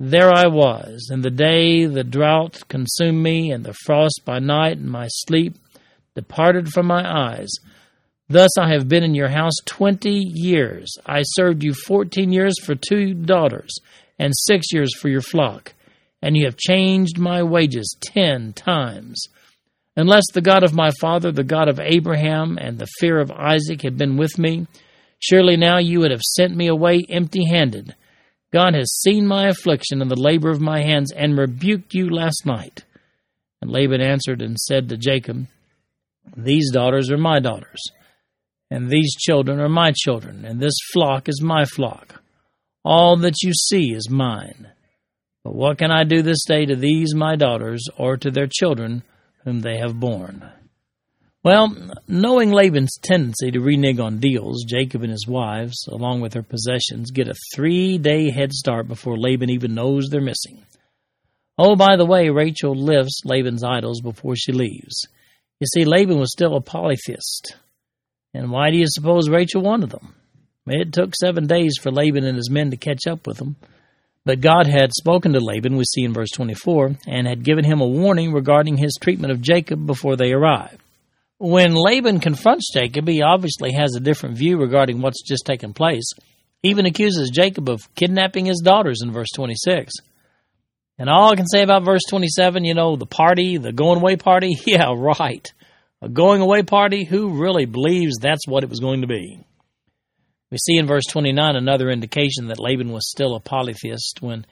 There 0.00 0.30
I 0.34 0.48
was, 0.48 1.08
in 1.12 1.20
the 1.20 1.30
day 1.30 1.86
the 1.86 2.02
drought 2.02 2.62
consumed 2.68 3.22
me, 3.22 3.52
and 3.52 3.64
the 3.64 3.74
frost 3.84 4.22
by 4.24 4.40
night, 4.40 4.78
and 4.78 4.90
my 4.90 5.06
sleep 5.08 5.54
departed 6.16 6.68
from 6.68 6.86
my 6.86 7.04
eyes. 7.04 7.50
Thus 8.28 8.50
I 8.58 8.72
have 8.72 8.88
been 8.88 9.04
in 9.04 9.14
your 9.14 9.28
house 9.28 9.54
twenty 9.66 10.20
years. 10.34 10.92
I 11.06 11.22
served 11.22 11.62
you 11.62 11.74
fourteen 11.74 12.32
years 12.32 12.54
for 12.64 12.74
two 12.74 13.14
daughters, 13.14 13.72
and 14.18 14.32
six 14.34 14.72
years 14.72 14.96
for 14.96 15.08
your 15.08 15.20
flock, 15.20 15.74
and 16.20 16.36
you 16.36 16.46
have 16.46 16.56
changed 16.56 17.18
my 17.18 17.42
wages 17.42 17.96
ten 18.02 18.52
times. 18.52 19.22
Unless 19.96 20.24
the 20.32 20.40
God 20.40 20.64
of 20.64 20.74
my 20.74 20.90
father, 21.00 21.30
the 21.30 21.44
God 21.44 21.68
of 21.68 21.78
Abraham, 21.78 22.58
and 22.60 22.78
the 22.78 22.88
fear 22.98 23.20
of 23.20 23.30
Isaac 23.30 23.82
had 23.82 23.96
been 23.96 24.16
with 24.16 24.38
me, 24.38 24.66
surely 25.20 25.56
now 25.56 25.78
you 25.78 26.00
would 26.00 26.10
have 26.10 26.22
sent 26.22 26.56
me 26.56 26.66
away 26.66 27.04
empty 27.08 27.46
handed. 27.48 27.94
God 28.54 28.74
has 28.74 29.00
seen 29.00 29.26
my 29.26 29.48
affliction 29.48 30.00
and 30.00 30.10
the 30.10 30.20
labor 30.20 30.50
of 30.50 30.60
my 30.60 30.82
hands, 30.82 31.12
and 31.12 31.36
rebuked 31.36 31.92
you 31.92 32.08
last 32.08 32.46
night. 32.46 32.84
And 33.60 33.70
Laban 33.70 34.00
answered 34.00 34.40
and 34.40 34.58
said 34.58 34.88
to 34.88 34.96
Jacob, 34.96 35.46
These 36.36 36.70
daughters 36.70 37.10
are 37.10 37.18
my 37.18 37.40
daughters, 37.40 37.82
and 38.70 38.88
these 38.88 39.14
children 39.16 39.60
are 39.60 39.68
my 39.68 39.92
children, 39.94 40.44
and 40.44 40.60
this 40.60 40.76
flock 40.92 41.28
is 41.28 41.42
my 41.42 41.64
flock. 41.64 42.22
All 42.84 43.16
that 43.18 43.42
you 43.42 43.52
see 43.52 43.92
is 43.92 44.08
mine. 44.08 44.68
But 45.42 45.54
what 45.54 45.78
can 45.78 45.90
I 45.90 46.04
do 46.04 46.22
this 46.22 46.44
day 46.46 46.64
to 46.64 46.76
these 46.76 47.14
my 47.14 47.36
daughters, 47.36 47.84
or 47.98 48.16
to 48.16 48.30
their 48.30 48.46
children? 48.46 49.02
whom 49.44 49.60
they 49.60 49.78
have 49.78 50.00
borne. 50.00 50.50
Well, 51.44 51.76
knowing 52.08 52.52
Laban's 52.52 52.96
tendency 52.96 53.50
to 53.50 53.60
renege 53.60 53.98
on 53.98 54.18
deals, 54.18 54.64
Jacob 54.64 55.02
and 55.02 55.12
his 55.12 55.28
wives, 55.28 55.86
along 55.88 56.22
with 56.22 56.32
their 56.32 56.42
possessions, 56.42 57.10
get 57.10 57.28
a 57.28 57.34
three 57.54 57.98
day 57.98 58.30
head 58.30 58.50
start 58.54 58.88
before 58.88 59.18
Laban 59.18 59.50
even 59.50 59.74
knows 59.74 60.08
they're 60.08 60.22
missing. 60.22 60.64
Oh, 61.58 61.76
by 61.76 61.96
the 61.96 62.06
way, 62.06 62.30
Rachel 62.30 62.74
lifts 62.74 63.20
Laban's 63.26 63.62
idols 63.62 64.00
before 64.00 64.36
she 64.36 64.52
leaves. 64.52 65.06
You 65.60 65.66
see, 65.66 65.84
Laban 65.84 66.18
was 66.18 66.32
still 66.32 66.56
a 66.56 66.62
polytheist. 66.62 67.56
And 68.32 68.50
why 68.50 68.70
do 68.70 68.78
you 68.78 68.86
suppose 68.88 69.28
Rachel 69.28 69.60
wanted 69.60 69.90
them? 69.90 70.14
It 70.66 70.94
took 70.94 71.14
seven 71.14 71.46
days 71.46 71.74
for 71.78 71.92
Laban 71.92 72.24
and 72.24 72.36
his 72.36 72.50
men 72.50 72.70
to 72.70 72.78
catch 72.78 73.06
up 73.06 73.26
with 73.26 73.36
them. 73.36 73.56
But 74.24 74.40
God 74.40 74.66
had 74.66 74.94
spoken 74.94 75.34
to 75.34 75.40
Laban, 75.40 75.76
we 75.76 75.84
see 75.84 76.04
in 76.04 76.14
verse 76.14 76.30
24, 76.30 76.96
and 77.06 77.26
had 77.26 77.44
given 77.44 77.64
him 77.64 77.82
a 77.82 77.86
warning 77.86 78.32
regarding 78.32 78.78
his 78.78 78.96
treatment 78.98 79.30
of 79.30 79.42
Jacob 79.42 79.86
before 79.86 80.16
they 80.16 80.32
arrived. 80.32 80.80
When 81.38 81.74
Laban 81.74 82.20
confronts 82.20 82.72
Jacob, 82.72 83.08
he 83.08 83.22
obviously 83.22 83.72
has 83.72 83.94
a 83.94 84.00
different 84.00 84.38
view 84.38 84.58
regarding 84.58 85.00
what's 85.00 85.22
just 85.22 85.44
taken 85.44 85.74
place. 85.74 86.10
He 86.62 86.70
even 86.70 86.86
accuses 86.86 87.30
Jacob 87.30 87.68
of 87.68 87.92
kidnapping 87.94 88.46
his 88.46 88.62
daughters 88.64 89.00
in 89.02 89.12
verse 89.12 89.28
26. 89.34 89.92
And 90.96 91.10
all 91.10 91.32
I 91.32 91.36
can 91.36 91.46
say 91.46 91.62
about 91.62 91.84
verse 91.84 92.02
27, 92.08 92.64
you 92.64 92.74
know, 92.74 92.96
the 92.96 93.06
party, 93.06 93.56
the 93.56 93.72
going 93.72 93.98
away 93.98 94.16
party, 94.16 94.56
yeah, 94.66 94.94
right. 94.96 95.46
A 96.00 96.08
going 96.08 96.40
away 96.40 96.62
party, 96.62 97.04
who 97.04 97.40
really 97.40 97.64
believes 97.64 98.18
that's 98.20 98.46
what 98.46 98.62
it 98.62 98.70
was 98.70 98.80
going 98.80 99.00
to 99.00 99.06
be? 99.06 99.38
We 100.50 100.58
see 100.58 100.76
in 100.76 100.86
verse 100.86 101.04
29 101.10 101.56
another 101.56 101.90
indication 101.90 102.46
that 102.46 102.60
Laban 102.60 102.92
was 102.92 103.10
still 103.10 103.34
a 103.34 103.40
polytheist 103.40 104.22
when 104.22 104.46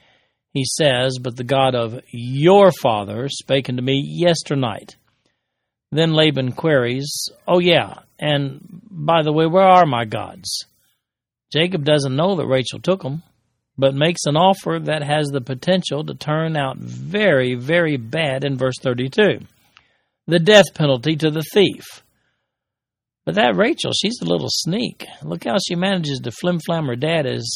he 0.52 0.64
says, 0.64 1.18
But 1.20 1.36
the 1.36 1.44
God 1.44 1.76
of 1.76 2.00
your 2.10 2.72
father 2.72 3.28
spake 3.28 3.68
unto 3.68 3.82
me 3.82 4.02
yesternight. 4.04 4.96
Then 5.92 6.14
Laban 6.14 6.52
queries, 6.52 7.28
Oh, 7.46 7.60
yeah, 7.60 8.00
and 8.18 8.60
by 8.90 9.22
the 9.22 9.32
way, 9.32 9.46
where 9.46 9.62
are 9.62 9.84
my 9.84 10.06
gods? 10.06 10.64
Jacob 11.52 11.84
doesn't 11.84 12.16
know 12.16 12.34
that 12.36 12.46
Rachel 12.46 12.80
took 12.80 13.02
them, 13.02 13.22
but 13.76 13.94
makes 13.94 14.22
an 14.24 14.36
offer 14.36 14.78
that 14.82 15.02
has 15.02 15.26
the 15.28 15.42
potential 15.42 16.02
to 16.04 16.14
turn 16.14 16.56
out 16.56 16.78
very, 16.78 17.54
very 17.56 17.98
bad 17.98 18.42
in 18.42 18.56
verse 18.56 18.76
32. 18.80 19.40
The 20.26 20.38
death 20.38 20.74
penalty 20.74 21.14
to 21.16 21.30
the 21.30 21.44
thief. 21.52 21.84
But 23.26 23.34
that 23.34 23.56
Rachel, 23.56 23.92
she's 23.92 24.20
a 24.22 24.26
little 24.26 24.48
sneak. 24.50 25.04
Look 25.22 25.44
how 25.44 25.56
she 25.58 25.74
manages 25.74 26.20
to 26.20 26.30
flim 26.30 26.58
flam 26.58 26.86
her 26.86 26.96
dad 26.96 27.26
as, 27.26 27.46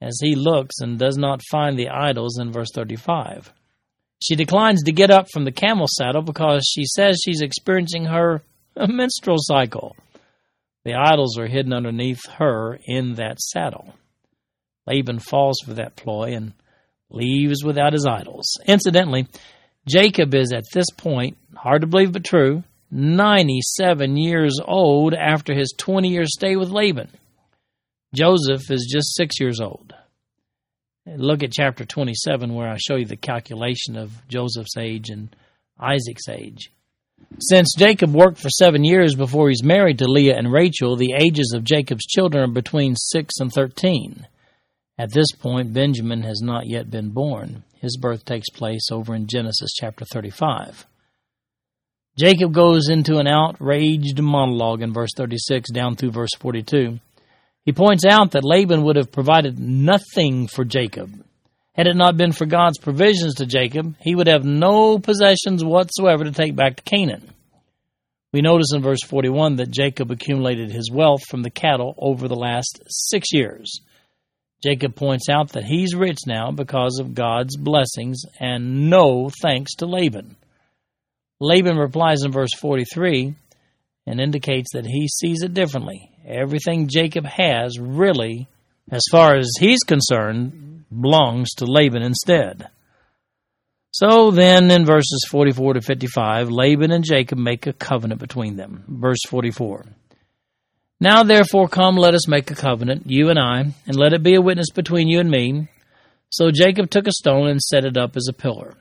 as 0.00 0.16
he 0.22 0.36
looks 0.36 0.76
and 0.78 0.96
does 0.96 1.18
not 1.18 1.42
find 1.50 1.76
the 1.76 1.88
idols 1.88 2.38
in 2.38 2.52
verse 2.52 2.70
35. 2.72 3.52
She 4.24 4.36
declines 4.36 4.84
to 4.84 4.92
get 4.92 5.10
up 5.10 5.26
from 5.30 5.44
the 5.44 5.52
camel 5.52 5.86
saddle 5.86 6.22
because 6.22 6.66
she 6.66 6.86
says 6.86 7.20
she's 7.22 7.42
experiencing 7.42 8.06
her 8.06 8.40
menstrual 8.88 9.36
cycle. 9.38 9.96
The 10.86 10.94
idols 10.94 11.38
are 11.38 11.46
hidden 11.46 11.74
underneath 11.74 12.26
her 12.38 12.78
in 12.86 13.16
that 13.16 13.38
saddle. 13.38 13.94
Laban 14.86 15.18
falls 15.18 15.58
for 15.62 15.74
that 15.74 15.96
ploy 15.96 16.32
and 16.32 16.54
leaves 17.10 17.62
without 17.62 17.92
his 17.92 18.06
idols. 18.06 18.46
Incidentally, 18.66 19.26
Jacob 19.86 20.34
is 20.34 20.54
at 20.54 20.64
this 20.72 20.88
point, 20.96 21.36
hard 21.54 21.82
to 21.82 21.86
believe 21.86 22.12
but 22.12 22.24
true, 22.24 22.64
97 22.90 24.16
years 24.16 24.58
old 24.64 25.12
after 25.12 25.52
his 25.52 25.74
20 25.76 26.08
year 26.08 26.24
stay 26.24 26.56
with 26.56 26.70
Laban. 26.70 27.10
Joseph 28.14 28.70
is 28.70 28.90
just 28.90 29.14
six 29.16 29.38
years 29.38 29.60
old. 29.60 29.92
Look 31.06 31.42
at 31.42 31.52
chapter 31.52 31.84
27, 31.84 32.54
where 32.54 32.68
I 32.68 32.78
show 32.78 32.96
you 32.96 33.04
the 33.04 33.16
calculation 33.16 33.96
of 33.96 34.26
Joseph's 34.28 34.76
age 34.78 35.10
and 35.10 35.34
Isaac's 35.78 36.28
age. 36.30 36.70
Since 37.40 37.74
Jacob 37.76 38.14
worked 38.14 38.38
for 38.38 38.48
seven 38.48 38.84
years 38.84 39.14
before 39.14 39.48
he's 39.48 39.62
married 39.62 39.98
to 39.98 40.06
Leah 40.06 40.36
and 40.36 40.50
Rachel, 40.50 40.96
the 40.96 41.14
ages 41.18 41.52
of 41.54 41.64
Jacob's 41.64 42.06
children 42.06 42.44
are 42.44 42.52
between 42.52 42.96
6 42.96 43.34
and 43.38 43.52
13. 43.52 44.26
At 44.98 45.12
this 45.12 45.30
point, 45.32 45.74
Benjamin 45.74 46.22
has 46.22 46.40
not 46.40 46.66
yet 46.66 46.90
been 46.90 47.10
born. 47.10 47.64
His 47.80 47.98
birth 47.98 48.24
takes 48.24 48.48
place 48.48 48.88
over 48.90 49.14
in 49.14 49.26
Genesis 49.26 49.72
chapter 49.74 50.04
35. 50.06 50.86
Jacob 52.16 52.54
goes 52.54 52.88
into 52.88 53.18
an 53.18 53.26
outraged 53.26 54.20
monologue 54.20 54.80
in 54.82 54.92
verse 54.92 55.10
36 55.16 55.70
down 55.70 55.96
through 55.96 56.12
verse 56.12 56.34
42. 56.38 57.00
He 57.64 57.72
points 57.72 58.04
out 58.04 58.32
that 58.32 58.44
Laban 58.44 58.82
would 58.84 58.96
have 58.96 59.10
provided 59.10 59.58
nothing 59.58 60.48
for 60.48 60.64
Jacob. 60.64 61.10
Had 61.74 61.86
it 61.86 61.96
not 61.96 62.16
been 62.16 62.32
for 62.32 62.46
God's 62.46 62.78
provisions 62.78 63.36
to 63.36 63.46
Jacob, 63.46 63.96
he 64.00 64.14
would 64.14 64.28
have 64.28 64.44
no 64.44 64.98
possessions 64.98 65.64
whatsoever 65.64 66.24
to 66.24 66.30
take 66.30 66.54
back 66.54 66.76
to 66.76 66.82
Canaan. 66.82 67.30
We 68.32 68.42
notice 68.42 68.72
in 68.74 68.82
verse 68.82 69.02
41 69.06 69.56
that 69.56 69.70
Jacob 69.70 70.10
accumulated 70.10 70.70
his 70.70 70.90
wealth 70.90 71.22
from 71.28 71.42
the 71.42 71.50
cattle 71.50 71.94
over 71.98 72.28
the 72.28 72.36
last 72.36 72.80
six 72.88 73.28
years. 73.32 73.80
Jacob 74.62 74.94
points 74.94 75.28
out 75.28 75.50
that 75.50 75.64
he's 75.64 75.94
rich 75.94 76.18
now 76.26 76.50
because 76.50 76.98
of 76.98 77.14
God's 77.14 77.56
blessings 77.56 78.22
and 78.40 78.88
no 78.88 79.30
thanks 79.42 79.74
to 79.76 79.86
Laban. 79.86 80.36
Laban 81.40 81.76
replies 81.76 82.22
in 82.24 82.32
verse 82.32 82.54
43 82.58 83.34
and 84.06 84.20
indicates 84.20 84.70
that 84.72 84.86
he 84.86 85.08
sees 85.08 85.42
it 85.42 85.54
differently. 85.54 86.10
Everything 86.26 86.88
Jacob 86.88 87.26
has 87.26 87.78
really, 87.78 88.48
as 88.90 89.02
far 89.10 89.36
as 89.36 89.50
he's 89.58 89.80
concerned, 89.80 90.84
belongs 90.90 91.50
to 91.56 91.66
Laban 91.66 92.02
instead. 92.02 92.68
So 93.92 94.30
then, 94.30 94.70
in 94.70 94.86
verses 94.86 95.24
44 95.30 95.74
to 95.74 95.80
55, 95.80 96.50
Laban 96.50 96.90
and 96.90 97.04
Jacob 97.04 97.38
make 97.38 97.66
a 97.66 97.72
covenant 97.72 98.20
between 98.20 98.56
them. 98.56 98.84
Verse 98.88 99.20
44 99.28 99.84
Now 100.98 101.22
therefore 101.22 101.68
come, 101.68 101.96
let 101.96 102.14
us 102.14 102.26
make 102.26 102.50
a 102.50 102.56
covenant, 102.56 103.04
you 103.06 103.28
and 103.28 103.38
I, 103.38 103.72
and 103.86 103.96
let 103.96 104.12
it 104.12 104.22
be 104.22 104.34
a 104.34 104.42
witness 104.42 104.70
between 104.70 105.08
you 105.08 105.20
and 105.20 105.30
me. 105.30 105.68
So 106.30 106.50
Jacob 106.50 106.90
took 106.90 107.06
a 107.06 107.12
stone 107.12 107.48
and 107.48 107.60
set 107.60 107.84
it 107.84 107.96
up 107.96 108.16
as 108.16 108.26
a 108.28 108.32
pillar. 108.32 108.74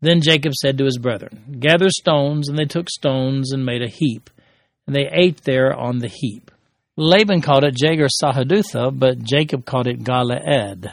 Then 0.00 0.22
Jacob 0.22 0.54
said 0.54 0.78
to 0.78 0.86
his 0.86 0.96
brethren, 0.96 1.56
Gather 1.60 1.90
stones, 1.90 2.48
and 2.48 2.56
they 2.56 2.64
took 2.64 2.88
stones 2.88 3.52
and 3.52 3.66
made 3.66 3.82
a 3.82 3.90
heap, 3.90 4.30
and 4.86 4.96
they 4.96 5.10
ate 5.12 5.42
there 5.42 5.74
on 5.74 5.98
the 5.98 6.08
heap. 6.08 6.50
Laban 7.02 7.40
called 7.40 7.64
it 7.64 7.76
Jegar 7.76 8.08
Sahadutha, 8.22 8.90
but 8.92 9.22
Jacob 9.22 9.64
called 9.64 9.86
it 9.86 10.04
Galeed. 10.04 10.92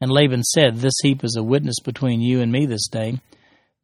And 0.00 0.10
Laban 0.10 0.42
said, 0.42 0.76
This 0.76 0.94
heap 1.02 1.22
is 1.24 1.36
a 1.36 1.42
witness 1.42 1.78
between 1.84 2.22
you 2.22 2.40
and 2.40 2.50
me 2.50 2.64
this 2.64 2.88
day. 2.88 3.20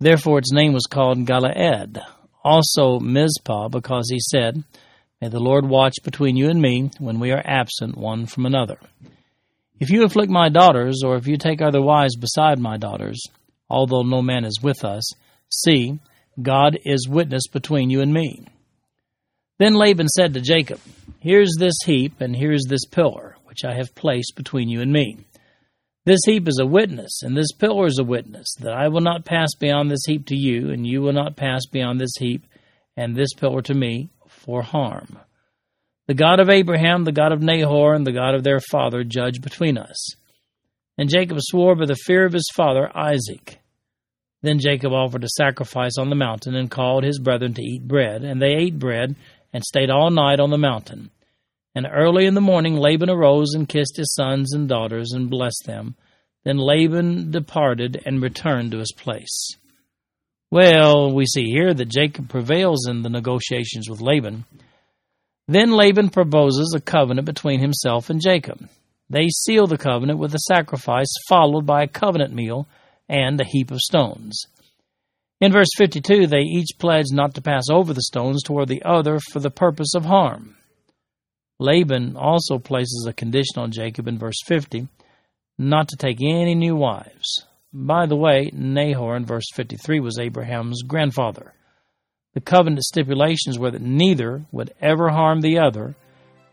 Therefore 0.00 0.38
its 0.38 0.50
name 0.50 0.72
was 0.72 0.86
called 0.90 1.26
Galeed. 1.26 2.02
Also 2.42 2.98
Mizpah, 3.00 3.68
because 3.68 4.08
he 4.08 4.18
said, 4.18 4.64
May 5.20 5.28
the 5.28 5.38
Lord 5.38 5.68
watch 5.68 5.96
between 6.02 6.38
you 6.38 6.48
and 6.48 6.58
me 6.58 6.90
when 7.00 7.20
we 7.20 7.32
are 7.32 7.42
absent 7.44 7.98
one 7.98 8.24
from 8.24 8.46
another. 8.46 8.78
If 9.78 9.90
you 9.90 10.04
afflict 10.04 10.32
my 10.32 10.48
daughters, 10.48 11.02
or 11.04 11.16
if 11.16 11.26
you 11.26 11.36
take 11.36 11.60
other 11.60 11.82
wives 11.82 12.16
beside 12.16 12.58
my 12.58 12.78
daughters, 12.78 13.20
although 13.68 14.04
no 14.04 14.22
man 14.22 14.46
is 14.46 14.62
with 14.62 14.86
us. 14.86 15.12
See, 15.50 15.98
God 16.40 16.78
is 16.86 17.06
witness 17.06 17.46
between 17.46 17.90
you 17.90 18.00
and 18.00 18.10
me. 18.10 18.46
Then 19.58 19.74
Laban 19.74 20.08
said 20.08 20.32
to 20.32 20.40
Jacob, 20.40 20.80
Here's 21.26 21.56
this 21.58 21.74
heap, 21.84 22.20
and 22.20 22.36
here's 22.36 22.66
this 22.68 22.84
pillar, 22.84 23.34
which 23.46 23.64
I 23.64 23.74
have 23.74 23.96
placed 23.96 24.34
between 24.36 24.68
you 24.68 24.80
and 24.80 24.92
me. 24.92 25.26
This 26.04 26.20
heap 26.24 26.46
is 26.46 26.60
a 26.62 26.66
witness, 26.66 27.20
and 27.24 27.36
this 27.36 27.50
pillar 27.50 27.86
is 27.86 27.98
a 27.98 28.04
witness, 28.04 28.46
that 28.60 28.72
I 28.72 28.86
will 28.86 29.00
not 29.00 29.24
pass 29.24 29.48
beyond 29.58 29.90
this 29.90 30.04
heap 30.06 30.26
to 30.26 30.36
you, 30.36 30.70
and 30.70 30.86
you 30.86 31.02
will 31.02 31.12
not 31.12 31.34
pass 31.34 31.66
beyond 31.66 32.00
this 32.00 32.14
heap 32.20 32.46
and 32.96 33.16
this 33.16 33.34
pillar 33.34 33.60
to 33.62 33.74
me 33.74 34.08
for 34.28 34.62
harm. 34.62 35.18
The 36.06 36.14
God 36.14 36.38
of 36.38 36.48
Abraham, 36.48 37.02
the 37.02 37.10
God 37.10 37.32
of 37.32 37.42
Nahor, 37.42 37.94
and 37.94 38.06
the 38.06 38.12
God 38.12 38.36
of 38.36 38.44
their 38.44 38.60
father 38.60 39.02
judge 39.02 39.40
between 39.40 39.78
us. 39.78 40.14
And 40.96 41.10
Jacob 41.10 41.38
swore 41.40 41.74
by 41.74 41.86
the 41.86 41.96
fear 41.96 42.24
of 42.24 42.34
his 42.34 42.48
father 42.54 42.88
Isaac. 42.96 43.58
Then 44.42 44.60
Jacob 44.60 44.92
offered 44.92 45.24
a 45.24 45.28
sacrifice 45.30 45.98
on 45.98 46.08
the 46.08 46.14
mountain 46.14 46.54
and 46.54 46.70
called 46.70 47.02
his 47.02 47.18
brethren 47.18 47.52
to 47.54 47.62
eat 47.62 47.82
bread. 47.82 48.22
And 48.22 48.40
they 48.40 48.52
ate 48.52 48.78
bread 48.78 49.16
and 49.52 49.64
stayed 49.64 49.90
all 49.90 50.10
night 50.10 50.38
on 50.38 50.50
the 50.50 50.58
mountain. 50.58 51.10
And 51.76 51.86
early 51.92 52.24
in 52.24 52.32
the 52.32 52.40
morning 52.40 52.76
Laban 52.76 53.10
arose 53.10 53.52
and 53.52 53.68
kissed 53.68 53.98
his 53.98 54.14
sons 54.14 54.54
and 54.54 54.66
daughters 54.66 55.12
and 55.12 55.28
blessed 55.28 55.64
them. 55.66 55.94
Then 56.42 56.56
Laban 56.56 57.30
departed 57.30 58.02
and 58.06 58.22
returned 58.22 58.70
to 58.70 58.78
his 58.78 58.94
place. 58.96 59.50
Well, 60.50 61.12
we 61.12 61.26
see 61.26 61.44
here 61.44 61.74
that 61.74 61.90
Jacob 61.90 62.30
prevails 62.30 62.88
in 62.88 63.02
the 63.02 63.10
negotiations 63.10 63.90
with 63.90 64.00
Laban. 64.00 64.46
Then 65.48 65.72
Laban 65.72 66.08
proposes 66.08 66.72
a 66.74 66.80
covenant 66.80 67.26
between 67.26 67.60
himself 67.60 68.08
and 68.08 68.22
Jacob. 68.22 68.66
They 69.10 69.28
seal 69.28 69.66
the 69.66 69.76
covenant 69.76 70.18
with 70.18 70.34
a 70.34 70.38
sacrifice, 70.38 71.12
followed 71.28 71.66
by 71.66 71.82
a 71.82 71.88
covenant 71.88 72.32
meal 72.32 72.66
and 73.06 73.38
a 73.38 73.44
heap 73.44 73.70
of 73.70 73.80
stones. 73.80 74.46
In 75.42 75.52
verse 75.52 75.68
52, 75.76 76.26
they 76.26 76.40
each 76.40 76.78
pledge 76.78 77.12
not 77.12 77.34
to 77.34 77.42
pass 77.42 77.64
over 77.70 77.92
the 77.92 78.00
stones 78.00 78.42
toward 78.42 78.68
the 78.68 78.82
other 78.82 79.20
for 79.30 79.40
the 79.40 79.50
purpose 79.50 79.94
of 79.94 80.06
harm. 80.06 80.55
Laban 81.58 82.16
also 82.16 82.58
places 82.58 83.06
a 83.08 83.12
condition 83.12 83.58
on 83.58 83.70
Jacob 83.70 84.08
in 84.08 84.18
verse 84.18 84.42
50 84.46 84.88
not 85.58 85.88
to 85.88 85.96
take 85.96 86.18
any 86.20 86.54
new 86.54 86.76
wives. 86.76 87.46
By 87.72 88.06
the 88.06 88.16
way, 88.16 88.50
Nahor 88.52 89.16
in 89.16 89.24
verse 89.24 89.50
53 89.54 90.00
was 90.00 90.18
Abraham's 90.18 90.82
grandfather. 90.82 91.54
The 92.34 92.40
covenant 92.40 92.82
stipulations 92.82 93.58
were 93.58 93.70
that 93.70 93.80
neither 93.80 94.44
would 94.52 94.74
ever 94.80 95.08
harm 95.08 95.40
the 95.40 95.58
other, 95.58 95.96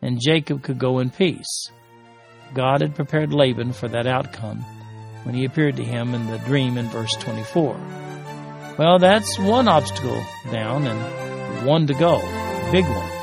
and 0.02 0.22
Jacob 0.22 0.64
could 0.64 0.80
go 0.80 1.00
in 1.00 1.10
peace. 1.10 1.70
God 2.54 2.82
had 2.82 2.96
prepared 2.96 3.34
Laban 3.34 3.74
for 3.74 3.90
that 3.90 4.08
outcome 4.08 4.60
when 5.24 5.36
he 5.36 5.46
appeared 5.46 5.78
to 5.78 5.84
him 5.84 6.14
in 6.14 6.28
the 6.28 6.38
dream 6.40 6.78
in 6.78 6.88
verse 6.88 7.14
24. 7.20 7.76
Well, 8.78 9.00
that's 9.00 9.38
one 9.40 9.68
obstacle 9.68 10.24
down 10.52 10.88
and 10.88 11.66
one 11.66 11.88
to 11.88 11.94
go. 11.94 12.20
Big 12.72 12.86
one. 12.86 13.23